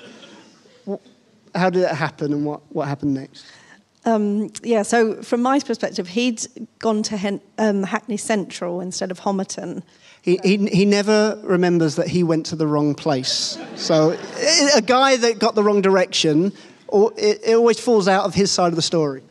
how 1.54 1.70
did 1.70 1.82
it 1.82 1.94
happen 1.94 2.34
and 2.34 2.44
what, 2.44 2.60
what 2.70 2.86
happened 2.86 3.14
next? 3.14 3.46
Um, 4.06 4.50
yeah, 4.62 4.82
so 4.82 5.22
from 5.22 5.42
my 5.42 5.58
perspective, 5.58 6.08
he'd 6.08 6.46
gone 6.78 7.02
to 7.04 7.16
Hen- 7.16 7.40
um, 7.58 7.82
Hackney 7.82 8.16
Central 8.16 8.80
instead 8.80 9.10
of 9.10 9.20
Homerton. 9.20 9.82
He, 10.22 10.38
he, 10.42 10.56
he 10.68 10.84
never 10.84 11.38
remembers 11.42 11.96
that 11.96 12.08
he 12.08 12.22
went 12.22 12.46
to 12.46 12.56
the 12.56 12.66
wrong 12.66 12.94
place. 12.94 13.58
So, 13.74 14.16
a 14.74 14.82
guy 14.82 15.16
that 15.16 15.38
got 15.38 15.54
the 15.54 15.62
wrong 15.62 15.82
direction, 15.82 16.52
it, 16.92 17.40
it 17.44 17.54
always 17.54 17.78
falls 17.78 18.08
out 18.08 18.24
of 18.24 18.34
his 18.34 18.50
side 18.50 18.68
of 18.68 18.76
the 18.76 18.82
story. 18.82 19.22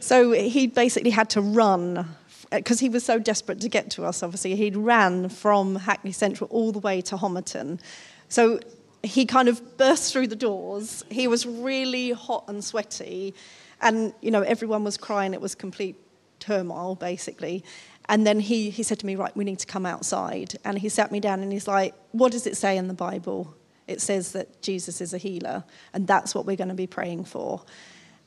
So, 0.00 0.32
he 0.32 0.66
basically 0.68 1.10
had 1.10 1.28
to 1.30 1.40
run 1.40 2.08
because 2.50 2.80
he 2.80 2.88
was 2.88 3.04
so 3.04 3.18
desperate 3.18 3.60
to 3.60 3.68
get 3.68 3.90
to 3.90 4.04
us, 4.04 4.22
obviously, 4.22 4.54
he'd 4.56 4.76
ran 4.76 5.28
from 5.28 5.76
Hackney 5.76 6.12
Central 6.12 6.48
all 6.50 6.72
the 6.72 6.78
way 6.78 7.00
to 7.02 7.16
Homerton. 7.16 7.80
So 8.28 8.60
he 9.02 9.24
kind 9.26 9.48
of 9.48 9.76
burst 9.76 10.12
through 10.12 10.28
the 10.28 10.36
doors. 10.36 11.04
He 11.10 11.28
was 11.28 11.46
really 11.46 12.12
hot 12.12 12.44
and 12.48 12.62
sweaty. 12.62 13.34
And, 13.80 14.14
you 14.20 14.30
know, 14.30 14.42
everyone 14.42 14.84
was 14.84 14.96
crying. 14.96 15.34
It 15.34 15.40
was 15.40 15.54
complete 15.54 15.96
turmoil, 16.40 16.94
basically. 16.94 17.64
And 18.08 18.26
then 18.26 18.40
he, 18.40 18.70
he 18.70 18.82
said 18.82 18.98
to 19.00 19.06
me, 19.06 19.16
Right, 19.16 19.36
we 19.36 19.44
need 19.44 19.58
to 19.58 19.66
come 19.66 19.84
outside. 19.84 20.54
And 20.64 20.78
he 20.78 20.88
sat 20.88 21.10
me 21.10 21.20
down 21.20 21.40
and 21.40 21.52
he's 21.52 21.68
like, 21.68 21.94
What 22.12 22.32
does 22.32 22.46
it 22.46 22.56
say 22.56 22.76
in 22.76 22.88
the 22.88 22.94
Bible? 22.94 23.54
It 23.86 24.00
says 24.00 24.32
that 24.32 24.62
Jesus 24.62 25.00
is 25.00 25.14
a 25.14 25.18
healer, 25.18 25.62
and 25.92 26.06
that's 26.06 26.34
what 26.34 26.44
we're 26.44 26.56
going 26.56 26.68
to 26.68 26.74
be 26.74 26.88
praying 26.88 27.24
for. 27.24 27.62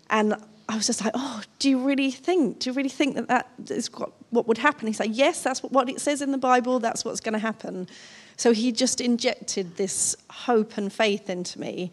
And 0.10 0.36
I 0.68 0.76
was 0.76 0.88
just 0.88 1.04
like, 1.04 1.14
Oh, 1.16 1.42
do 1.60 1.70
you 1.70 1.80
really 1.80 2.12
think? 2.12 2.60
Do 2.60 2.70
you 2.70 2.74
really 2.74 2.90
think 2.90 3.16
that 3.16 3.28
that 3.28 3.50
is 3.70 3.90
what 4.32 4.48
would 4.48 4.58
happen? 4.58 4.88
He's 4.88 5.00
like, 5.00 5.12
Yes, 5.14 5.44
that's 5.44 5.64
what 5.64 5.90
it 5.90 6.02
says 6.02 6.22
in 6.22 6.32
the 6.32 6.38
Bible, 6.38 6.80
that's 6.80 7.06
what's 7.06 7.22
going 7.22 7.34
to 7.34 7.40
happen. 7.40 7.88
So 8.38 8.54
he 8.54 8.72
just 8.72 9.02
injected 9.02 9.76
this 9.76 10.16
hope 10.30 10.78
and 10.78 10.92
faith 10.92 11.30
into 11.30 11.60
me. 11.60 11.92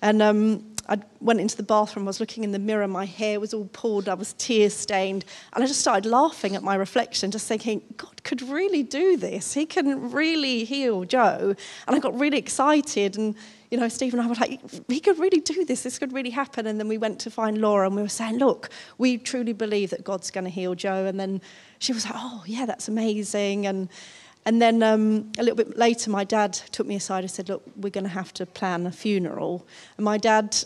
And 0.00 0.22
um, 0.22 0.76
I 0.88 0.98
went 1.20 1.40
into 1.40 1.56
the 1.56 1.62
bathroom, 1.62 2.06
I 2.06 2.08
was 2.08 2.20
looking 2.20 2.44
in 2.44 2.52
the 2.52 2.58
mirror, 2.58 2.88
my 2.88 3.04
hair 3.04 3.40
was 3.40 3.52
all 3.52 3.68
pulled, 3.72 4.08
I 4.08 4.14
was 4.14 4.32
tear 4.34 4.70
stained, 4.70 5.24
and 5.52 5.62
I 5.62 5.66
just 5.66 5.80
started 5.80 6.08
laughing 6.08 6.56
at 6.56 6.62
my 6.62 6.74
reflection, 6.74 7.30
just 7.30 7.46
thinking, 7.46 7.82
God 7.96 8.22
could 8.24 8.40
really 8.42 8.82
do 8.82 9.16
this. 9.16 9.52
He 9.52 9.66
can 9.66 10.10
really 10.10 10.64
heal 10.64 11.04
Joe. 11.04 11.54
And 11.86 11.96
I 11.96 11.98
got 11.98 12.18
really 12.18 12.38
excited, 12.38 13.18
and 13.18 13.34
you 13.70 13.76
know, 13.76 13.88
Steve 13.88 14.14
and 14.14 14.22
I 14.22 14.26
were 14.26 14.34
like, 14.34 14.60
he 14.88 14.98
could 14.98 15.18
really 15.18 15.40
do 15.40 15.64
this, 15.66 15.82
this 15.82 15.98
could 15.98 16.14
really 16.14 16.30
happen. 16.30 16.66
And 16.66 16.80
then 16.80 16.88
we 16.88 16.96
went 16.96 17.20
to 17.20 17.30
find 17.30 17.58
Laura 17.58 17.86
and 17.86 17.94
we 17.94 18.00
were 18.00 18.08
saying, 18.08 18.38
look, 18.38 18.70
we 18.96 19.18
truly 19.18 19.52
believe 19.52 19.90
that 19.90 20.04
God's 20.04 20.30
going 20.30 20.44
to 20.44 20.50
heal 20.50 20.74
Joe. 20.74 21.04
And 21.04 21.20
then 21.20 21.42
she 21.78 21.92
was 21.92 22.06
like, 22.06 22.14
oh, 22.16 22.44
yeah, 22.46 22.64
that's 22.64 22.88
amazing. 22.88 23.66
And 23.66 23.90
and 24.48 24.62
then 24.62 24.82
um, 24.82 25.30
a 25.36 25.42
little 25.42 25.56
bit 25.56 25.76
later, 25.76 26.08
my 26.10 26.24
dad 26.24 26.54
took 26.54 26.86
me 26.86 26.96
aside 26.96 27.22
and 27.22 27.30
said, 27.30 27.50
Look, 27.50 27.62
we're 27.76 27.90
going 27.90 28.04
to 28.04 28.10
have 28.10 28.32
to 28.34 28.46
plan 28.46 28.86
a 28.86 28.90
funeral. 28.90 29.66
And 29.98 30.06
my 30.06 30.16
dad 30.16 30.56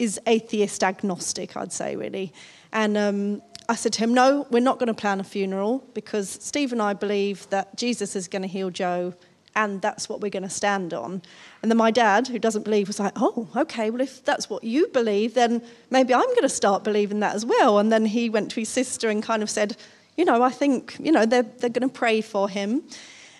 is 0.00 0.18
atheist 0.26 0.82
agnostic, 0.82 1.56
I'd 1.56 1.72
say, 1.72 1.94
really. 1.94 2.32
And 2.72 2.96
um, 2.96 3.42
I 3.68 3.74
said 3.74 3.92
to 3.94 4.00
him, 4.00 4.14
No, 4.14 4.46
we're 4.50 4.60
not 4.60 4.78
going 4.78 4.88
to 4.88 4.94
plan 4.94 5.20
a 5.20 5.24
funeral 5.24 5.84
because 5.94 6.28
Steve 6.28 6.72
and 6.72 6.80
I 6.80 6.94
believe 6.94 7.48
that 7.50 7.76
Jesus 7.76 8.16
is 8.16 8.26
going 8.26 8.42
to 8.42 8.48
heal 8.48 8.70
Joe 8.70 9.14
and 9.54 9.82
that's 9.82 10.08
what 10.08 10.20
we're 10.20 10.30
going 10.30 10.44
to 10.44 10.50
stand 10.50 10.94
on. 10.94 11.20
And 11.60 11.70
then 11.70 11.76
my 11.76 11.90
dad, 11.90 12.28
who 12.28 12.38
doesn't 12.38 12.64
believe, 12.64 12.88
was 12.88 12.98
like, 12.98 13.12
Oh, 13.16 13.48
okay, 13.54 13.90
well, 13.90 14.00
if 14.00 14.24
that's 14.24 14.48
what 14.48 14.64
you 14.64 14.88
believe, 14.88 15.34
then 15.34 15.62
maybe 15.90 16.14
I'm 16.14 16.28
going 16.28 16.42
to 16.42 16.48
start 16.48 16.82
believing 16.82 17.20
that 17.20 17.34
as 17.34 17.44
well. 17.44 17.78
And 17.78 17.92
then 17.92 18.06
he 18.06 18.30
went 18.30 18.50
to 18.52 18.60
his 18.60 18.70
sister 18.70 19.10
and 19.10 19.22
kind 19.22 19.42
of 19.42 19.50
said, 19.50 19.76
You 20.16 20.24
know, 20.24 20.42
I 20.42 20.50
think, 20.50 20.96
you 20.98 21.12
know, 21.12 21.26
they're, 21.26 21.42
they're 21.42 21.70
going 21.70 21.88
to 21.88 21.94
pray 21.94 22.22
for 22.22 22.48
him. 22.48 22.82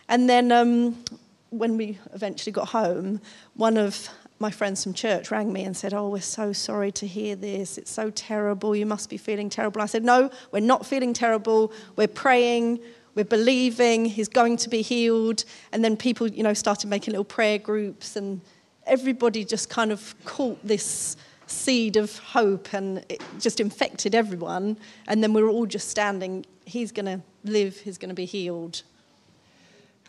And 0.09 0.29
then 0.29 0.53
um, 0.53 1.03
when 1.51 1.77
we 1.77 1.99
eventually 2.13 2.53
got 2.53 2.69
home, 2.69 3.21
one 3.55 3.77
of 3.77 4.09
my 4.41 4.51
friends 4.51 4.83
from 4.83 4.95
church 4.95 5.31
rang 5.31 5.53
me 5.53 5.65
and 5.65 5.77
said, 5.77 5.93
Oh, 5.93 6.09
we're 6.09 6.21
so 6.23 6.53
sorry 6.53 6.91
to 6.93 7.07
hear 7.07 7.37
this. 7.37 7.77
It's 7.77 7.91
so 7.91 8.11
terrible. 8.11 8.75
You 8.75 8.87
must 8.87 9.11
be 9.11 9.19
feeling 9.19 9.51
terrible. 9.51 9.83
I 9.83 9.87
said, 9.87 10.03
No, 10.03 10.31
we're 10.51 10.61
not 10.61 10.87
feeling 10.87 11.13
terrible. 11.13 11.73
We're 11.95 12.09
praying. 12.09 12.81
We're 13.15 13.25
believing 13.25 14.07
he's 14.07 14.29
going 14.29 14.57
to 14.59 14.71
be 14.71 14.81
healed. 14.81 15.45
And 15.73 15.85
then 15.85 15.97
people, 15.97 16.27
you 16.27 16.43
know, 16.43 16.55
started 16.55 16.89
making 16.89 17.13
little 17.13 17.25
prayer 17.25 17.59
groups, 17.59 18.17
and 18.17 18.41
everybody 18.87 19.45
just 19.45 19.69
kind 19.69 19.93
of 19.93 20.15
caught 20.25 20.59
this 20.67 21.17
seed 21.47 21.97
of 21.97 22.17
hope 22.19 22.73
and 22.73 23.05
it 23.09 23.21
just 23.41 23.61
infected 23.61 24.15
everyone. 24.15 24.79
And 25.09 25.23
then 25.23 25.33
we 25.33 25.43
were 25.43 25.49
all 25.49 25.67
just 25.67 25.89
standing, 25.89 26.47
he's 26.65 26.93
going 26.93 27.07
to 27.07 27.21
live, 27.45 27.79
he's 27.81 27.99
going 27.99 28.09
to 28.09 28.15
be 28.15 28.25
healed. 28.25 28.85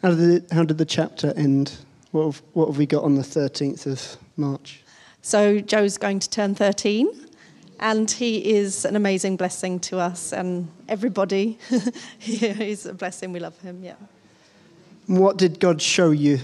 How 0.02 0.10
did, 0.10 0.48
the, 0.48 0.56
how 0.56 0.64
did 0.64 0.78
the 0.78 0.86
chapter 0.86 1.34
end? 1.36 1.78
What 2.12 2.26
have, 2.26 2.42
what 2.54 2.68
have 2.68 2.78
we 2.78 2.86
got 2.86 3.04
on 3.04 3.16
the 3.16 3.24
13th 3.24 3.88
of 3.88 4.18
March? 4.38 4.82
So 5.22 5.60
Joe's 5.60 5.98
going 5.98 6.20
to 6.20 6.30
turn 6.30 6.56
13, 6.56 7.10
and 7.80 8.10
he 8.10 8.54
is 8.54 8.86
an 8.86 8.96
amazing 8.96 9.38
blessing 9.38 9.80
to 9.82 10.00
us 10.00 10.34
and 10.34 10.70
everybody. 10.88 11.58
He's 12.20 12.86
a 12.86 12.94
blessing. 12.94 13.32
We 13.32 13.40
love 13.40 13.60
him. 13.62 13.84
Yeah. 13.84 13.96
What 15.08 15.38
did 15.38 15.60
God 15.60 15.82
show 15.82 16.12
you 16.12 16.40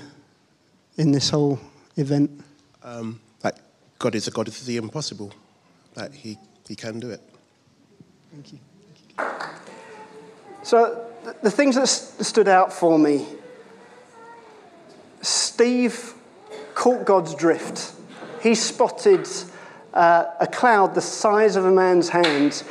in 0.97 1.11
this 1.11 1.29
whole 1.29 1.59
event? 1.95 2.43
Um, 2.83 3.19
that 3.41 3.59
God 3.99 4.15
is 4.15 4.27
a 4.27 4.31
God 4.31 4.47
of 4.47 4.65
the 4.65 4.77
impossible. 4.77 5.31
That 5.93 6.13
He 6.13 6.37
He 6.67 6.75
can 6.75 6.99
do 6.99 7.09
it. 7.09 7.21
Thank 8.31 8.53
you. 8.53 8.59
Thank 9.15 9.33
you. 9.39 9.57
So 10.63 11.05
the 11.41 11.51
things 11.51 11.75
that 11.75 11.87
stood 11.87 12.47
out 12.47 12.71
for 12.73 12.97
me 12.97 13.25
Steve 15.21 16.13
caught 16.77 17.05
God's 17.05 17.33
drift. 17.33 17.91
He 18.43 18.53
spotted 18.53 19.27
uh, 19.95 20.25
a 20.39 20.45
cloud 20.45 20.93
the 20.93 21.01
size 21.01 21.55
of 21.55 21.65
a 21.65 21.71
man's 21.71 22.09
hand 22.09 22.63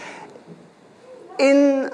in 1.41 1.91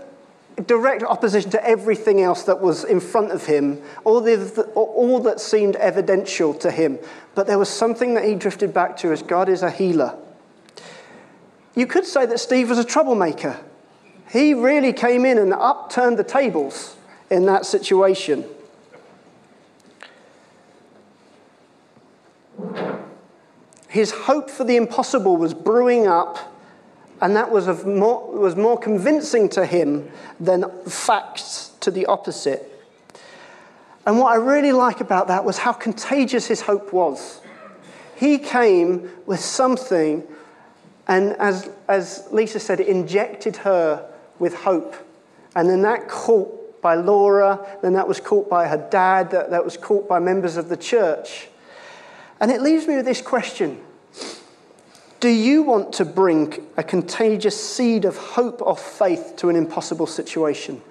direct 0.66 1.02
opposition 1.04 1.50
to 1.52 1.66
everything 1.66 2.20
else 2.20 2.42
that 2.42 2.60
was 2.60 2.84
in 2.84 3.00
front 3.00 3.32
of 3.32 3.46
him, 3.46 3.80
all, 4.04 4.20
the, 4.20 4.62
all 4.74 5.20
that 5.20 5.40
seemed 5.40 5.74
evidential 5.76 6.52
to 6.52 6.70
him. 6.70 6.98
But 7.34 7.46
there 7.46 7.58
was 7.58 7.70
something 7.70 8.12
that 8.12 8.24
he 8.24 8.34
drifted 8.34 8.74
back 8.74 8.98
to 8.98 9.10
as 9.10 9.22
God 9.22 9.48
is 9.48 9.62
a 9.62 9.70
healer. 9.70 10.14
You 11.74 11.86
could 11.86 12.04
say 12.04 12.26
that 12.26 12.38
Steve 12.38 12.68
was 12.68 12.78
a 12.78 12.84
troublemaker. 12.84 13.58
He 14.30 14.52
really 14.52 14.92
came 14.92 15.24
in 15.24 15.38
and 15.38 15.54
upturned 15.54 16.18
the 16.18 16.24
tables 16.24 16.94
in 17.30 17.46
that 17.46 17.64
situation. 17.64 18.44
His 23.88 24.10
hope 24.10 24.48
for 24.48 24.64
the 24.64 24.76
impossible 24.76 25.36
was 25.36 25.52
brewing 25.52 26.06
up, 26.06 26.38
and 27.20 27.36
that 27.36 27.50
was, 27.50 27.68
of 27.68 27.86
more, 27.86 28.30
was 28.32 28.56
more 28.56 28.78
convincing 28.78 29.48
to 29.50 29.66
him 29.66 30.10
than 30.40 30.64
facts 30.86 31.72
to 31.80 31.90
the 31.90 32.06
opposite. 32.06 32.68
And 34.06 34.18
what 34.18 34.32
I 34.32 34.36
really 34.36 34.72
like 34.72 35.00
about 35.00 35.28
that 35.28 35.44
was 35.44 35.58
how 35.58 35.72
contagious 35.72 36.46
his 36.46 36.62
hope 36.62 36.92
was. 36.92 37.40
He 38.16 38.38
came 38.38 39.10
with 39.26 39.40
something, 39.40 40.24
and 41.06 41.32
as, 41.34 41.70
as 41.88 42.26
Lisa 42.32 42.58
said, 42.58 42.80
it 42.80 42.88
injected 42.88 43.56
her 43.58 44.08
with 44.38 44.54
hope. 44.54 44.94
And 45.54 45.68
then 45.68 45.82
that 45.82 46.08
caught 46.08 46.80
by 46.82 46.94
Laura, 46.96 47.64
then 47.82 47.92
that 47.92 48.08
was 48.08 48.20
caught 48.20 48.48
by 48.48 48.66
her 48.66 48.88
dad, 48.90 49.30
that, 49.30 49.50
that 49.50 49.64
was 49.64 49.76
caught 49.76 50.08
by 50.08 50.18
members 50.18 50.56
of 50.56 50.68
the 50.68 50.76
church. 50.76 51.48
And 52.43 52.51
it 52.51 52.61
leaves 52.61 52.88
me 52.88 52.97
with 52.97 53.05
this 53.05 53.22
question 53.22 53.80
Do 55.20 55.28
you 55.28 55.62
want 55.62 55.95
to 55.95 56.05
bring 56.05 56.66
a 56.76 56.82
contagious 56.82 57.59
seed 57.59 58.05
of 58.05 58.16
hope 58.16 58.61
or 58.61 58.76
faith 58.76 59.34
to 59.36 59.49
an 59.49 59.57
impossible 59.57 60.09
situation? 60.09 60.82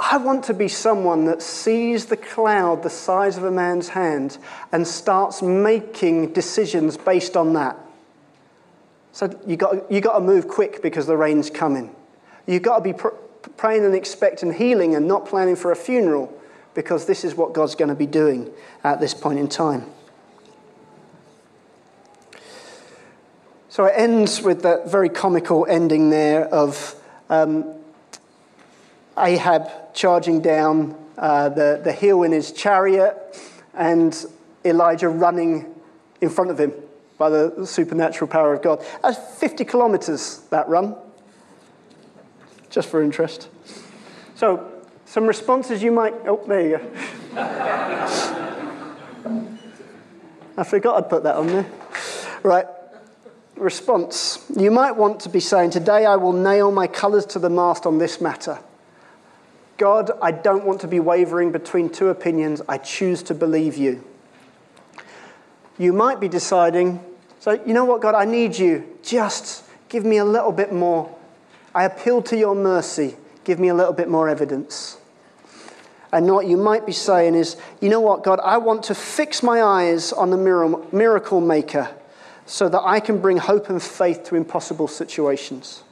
I 0.00 0.16
want 0.16 0.44
to 0.44 0.54
be 0.54 0.68
someone 0.68 1.26
that 1.26 1.42
sees 1.42 2.06
the 2.06 2.16
cloud 2.16 2.82
the 2.82 2.90
size 2.90 3.36
of 3.36 3.44
a 3.44 3.50
man's 3.50 3.90
hand 3.90 4.38
and 4.72 4.86
starts 4.86 5.42
making 5.42 6.32
decisions 6.32 6.96
based 6.96 7.36
on 7.36 7.52
that. 7.52 7.76
So 9.12 9.38
you 9.46 9.56
got 9.56 9.92
you 9.92 10.00
got 10.00 10.14
to 10.14 10.24
move 10.24 10.48
quick 10.48 10.80
because 10.80 11.06
the 11.06 11.16
rain's 11.16 11.50
coming. 11.50 11.94
You've 12.46 12.62
got 12.62 12.78
to 12.78 12.82
be 12.82 12.94
pr- 12.94 13.08
praying 13.58 13.84
and 13.84 13.94
expecting 13.94 14.54
healing 14.54 14.94
and 14.94 15.06
not 15.06 15.26
planning 15.26 15.56
for 15.56 15.72
a 15.72 15.76
funeral 15.76 16.32
because 16.72 17.04
this 17.04 17.22
is 17.22 17.34
what 17.34 17.52
God's 17.52 17.74
going 17.74 17.90
to 17.90 17.94
be 17.94 18.06
doing 18.06 18.50
at 18.82 18.98
this 18.98 19.12
point 19.12 19.38
in 19.38 19.48
time. 19.48 19.84
So 23.70 23.84
it 23.84 23.92
ends 23.96 24.40
with 24.40 24.62
that 24.62 24.90
very 24.90 25.10
comical 25.10 25.66
ending 25.68 26.08
there 26.08 26.46
of 26.46 26.94
um, 27.28 27.74
Ahab 29.18 29.92
charging 29.92 30.40
down 30.40 30.96
uh, 31.18 31.50
the, 31.50 31.80
the 31.84 31.92
hill 31.92 32.22
in 32.22 32.32
his 32.32 32.50
chariot 32.52 33.14
and 33.74 34.24
Elijah 34.64 35.10
running 35.10 35.66
in 36.22 36.30
front 36.30 36.50
of 36.50 36.58
him 36.58 36.72
by 37.18 37.28
the 37.28 37.66
supernatural 37.66 38.28
power 38.28 38.54
of 38.54 38.62
God. 38.62 38.82
That's 39.02 39.18
50 39.38 39.66
kilometers, 39.66 40.38
that 40.50 40.66
run, 40.68 40.96
just 42.70 42.88
for 42.88 43.02
interest. 43.02 43.48
So, 44.34 44.72
some 45.04 45.26
responses 45.26 45.82
you 45.82 45.92
might. 45.92 46.14
Oh, 46.26 46.42
there 46.46 46.68
you 46.68 46.78
go. 46.78 46.90
I 50.56 50.64
forgot 50.64 50.96
I'd 51.04 51.10
put 51.10 51.22
that 51.24 51.36
on 51.36 51.48
there. 51.48 51.66
Right 52.42 52.66
response. 53.60 54.44
You 54.56 54.70
might 54.70 54.92
want 54.92 55.20
to 55.20 55.28
be 55.28 55.40
saying, 55.40 55.70
Today 55.70 56.06
I 56.06 56.16
will 56.16 56.32
nail 56.32 56.70
my 56.70 56.86
colours 56.86 57.26
to 57.26 57.38
the 57.38 57.50
mast 57.50 57.86
on 57.86 57.98
this 57.98 58.20
matter. 58.20 58.58
God, 59.76 60.10
I 60.20 60.32
don't 60.32 60.64
want 60.64 60.80
to 60.80 60.88
be 60.88 61.00
wavering 61.00 61.52
between 61.52 61.88
two 61.88 62.08
opinions. 62.08 62.60
I 62.68 62.78
choose 62.78 63.22
to 63.24 63.34
believe 63.34 63.76
you. 63.76 64.04
You 65.78 65.92
might 65.92 66.18
be 66.18 66.28
deciding, 66.28 67.00
So, 67.38 67.52
you 67.64 67.72
know 67.74 67.84
what, 67.84 68.00
God, 68.00 68.14
I 68.14 68.24
need 68.24 68.58
you. 68.58 68.98
Just 69.02 69.64
give 69.88 70.04
me 70.04 70.16
a 70.16 70.24
little 70.24 70.52
bit 70.52 70.72
more. 70.72 71.16
I 71.74 71.84
appeal 71.84 72.22
to 72.22 72.36
your 72.36 72.54
mercy. 72.54 73.16
Give 73.44 73.60
me 73.60 73.68
a 73.68 73.74
little 73.74 73.92
bit 73.92 74.08
more 74.08 74.28
evidence. 74.28 74.98
And 76.12 76.26
what 76.32 76.46
you 76.46 76.56
might 76.56 76.86
be 76.86 76.92
saying 76.92 77.34
is, 77.34 77.56
you 77.80 77.88
know 77.88 78.00
what, 78.00 78.24
God, 78.24 78.40
I 78.40 78.56
want 78.56 78.84
to 78.84 78.94
fix 78.94 79.42
my 79.42 79.62
eyes 79.62 80.12
on 80.12 80.30
the 80.30 80.86
miracle 80.92 81.40
maker 81.40 81.94
so 82.48 82.66
that 82.66 82.80
I 82.82 82.98
can 82.98 83.20
bring 83.20 83.36
hope 83.36 83.68
and 83.68 83.80
faith 83.80 84.24
to 84.24 84.34
impossible 84.34 84.88
situations. 84.88 85.84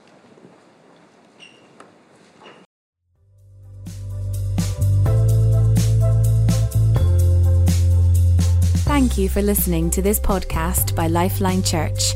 Thank 8.89 9.19
you 9.19 9.29
for 9.29 9.43
listening 9.43 9.91
to 9.91 10.01
this 10.01 10.19
podcast 10.19 10.97
by 10.97 11.09
Lifeline 11.09 11.63
Church. 11.63 12.15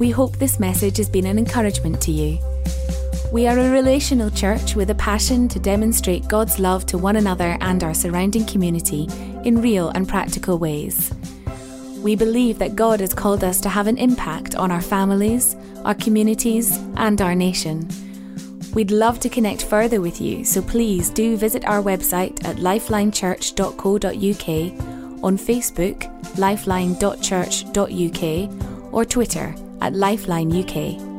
We 0.00 0.10
hope 0.10 0.38
this 0.38 0.58
message 0.58 0.96
has 0.96 1.10
been 1.10 1.26
an 1.26 1.38
encouragement 1.38 2.00
to 2.02 2.10
you. 2.10 2.38
We 3.30 3.46
are 3.46 3.58
a 3.58 3.70
relational 3.70 4.30
church 4.30 4.74
with 4.74 4.88
a 4.88 4.94
passion 4.94 5.48
to 5.48 5.58
demonstrate 5.58 6.28
God's 6.28 6.58
love 6.58 6.86
to 6.86 6.96
one 6.96 7.16
another 7.16 7.58
and 7.60 7.84
our 7.84 7.92
surrounding 7.92 8.46
community 8.46 9.06
in 9.44 9.60
real 9.60 9.90
and 9.90 10.08
practical 10.08 10.58
ways. 10.58 11.12
We 12.02 12.16
believe 12.16 12.58
that 12.58 12.74
God 12.74 12.98
has 13.00 13.14
called 13.14 13.44
us 13.44 13.60
to 13.60 13.68
have 13.68 13.86
an 13.86 13.96
impact 13.96 14.56
on 14.56 14.72
our 14.72 14.82
families, 14.82 15.54
our 15.84 15.94
communities, 15.94 16.76
and 16.96 17.22
our 17.22 17.36
nation. 17.36 17.88
We'd 18.74 18.90
love 18.90 19.20
to 19.20 19.28
connect 19.28 19.62
further 19.64 20.00
with 20.00 20.20
you, 20.20 20.44
so 20.44 20.60
please 20.62 21.10
do 21.10 21.36
visit 21.36 21.64
our 21.64 21.80
website 21.82 22.44
at 22.44 22.56
lifelinechurch.co.uk, 22.56 25.22
on 25.22 25.38
Facebook, 25.38 26.38
lifeline.church.uk, 26.38 28.92
or 28.92 29.04
Twitter 29.04 29.54
at 29.80 29.92
Lifeline 29.92 30.52
UK. 30.52 31.11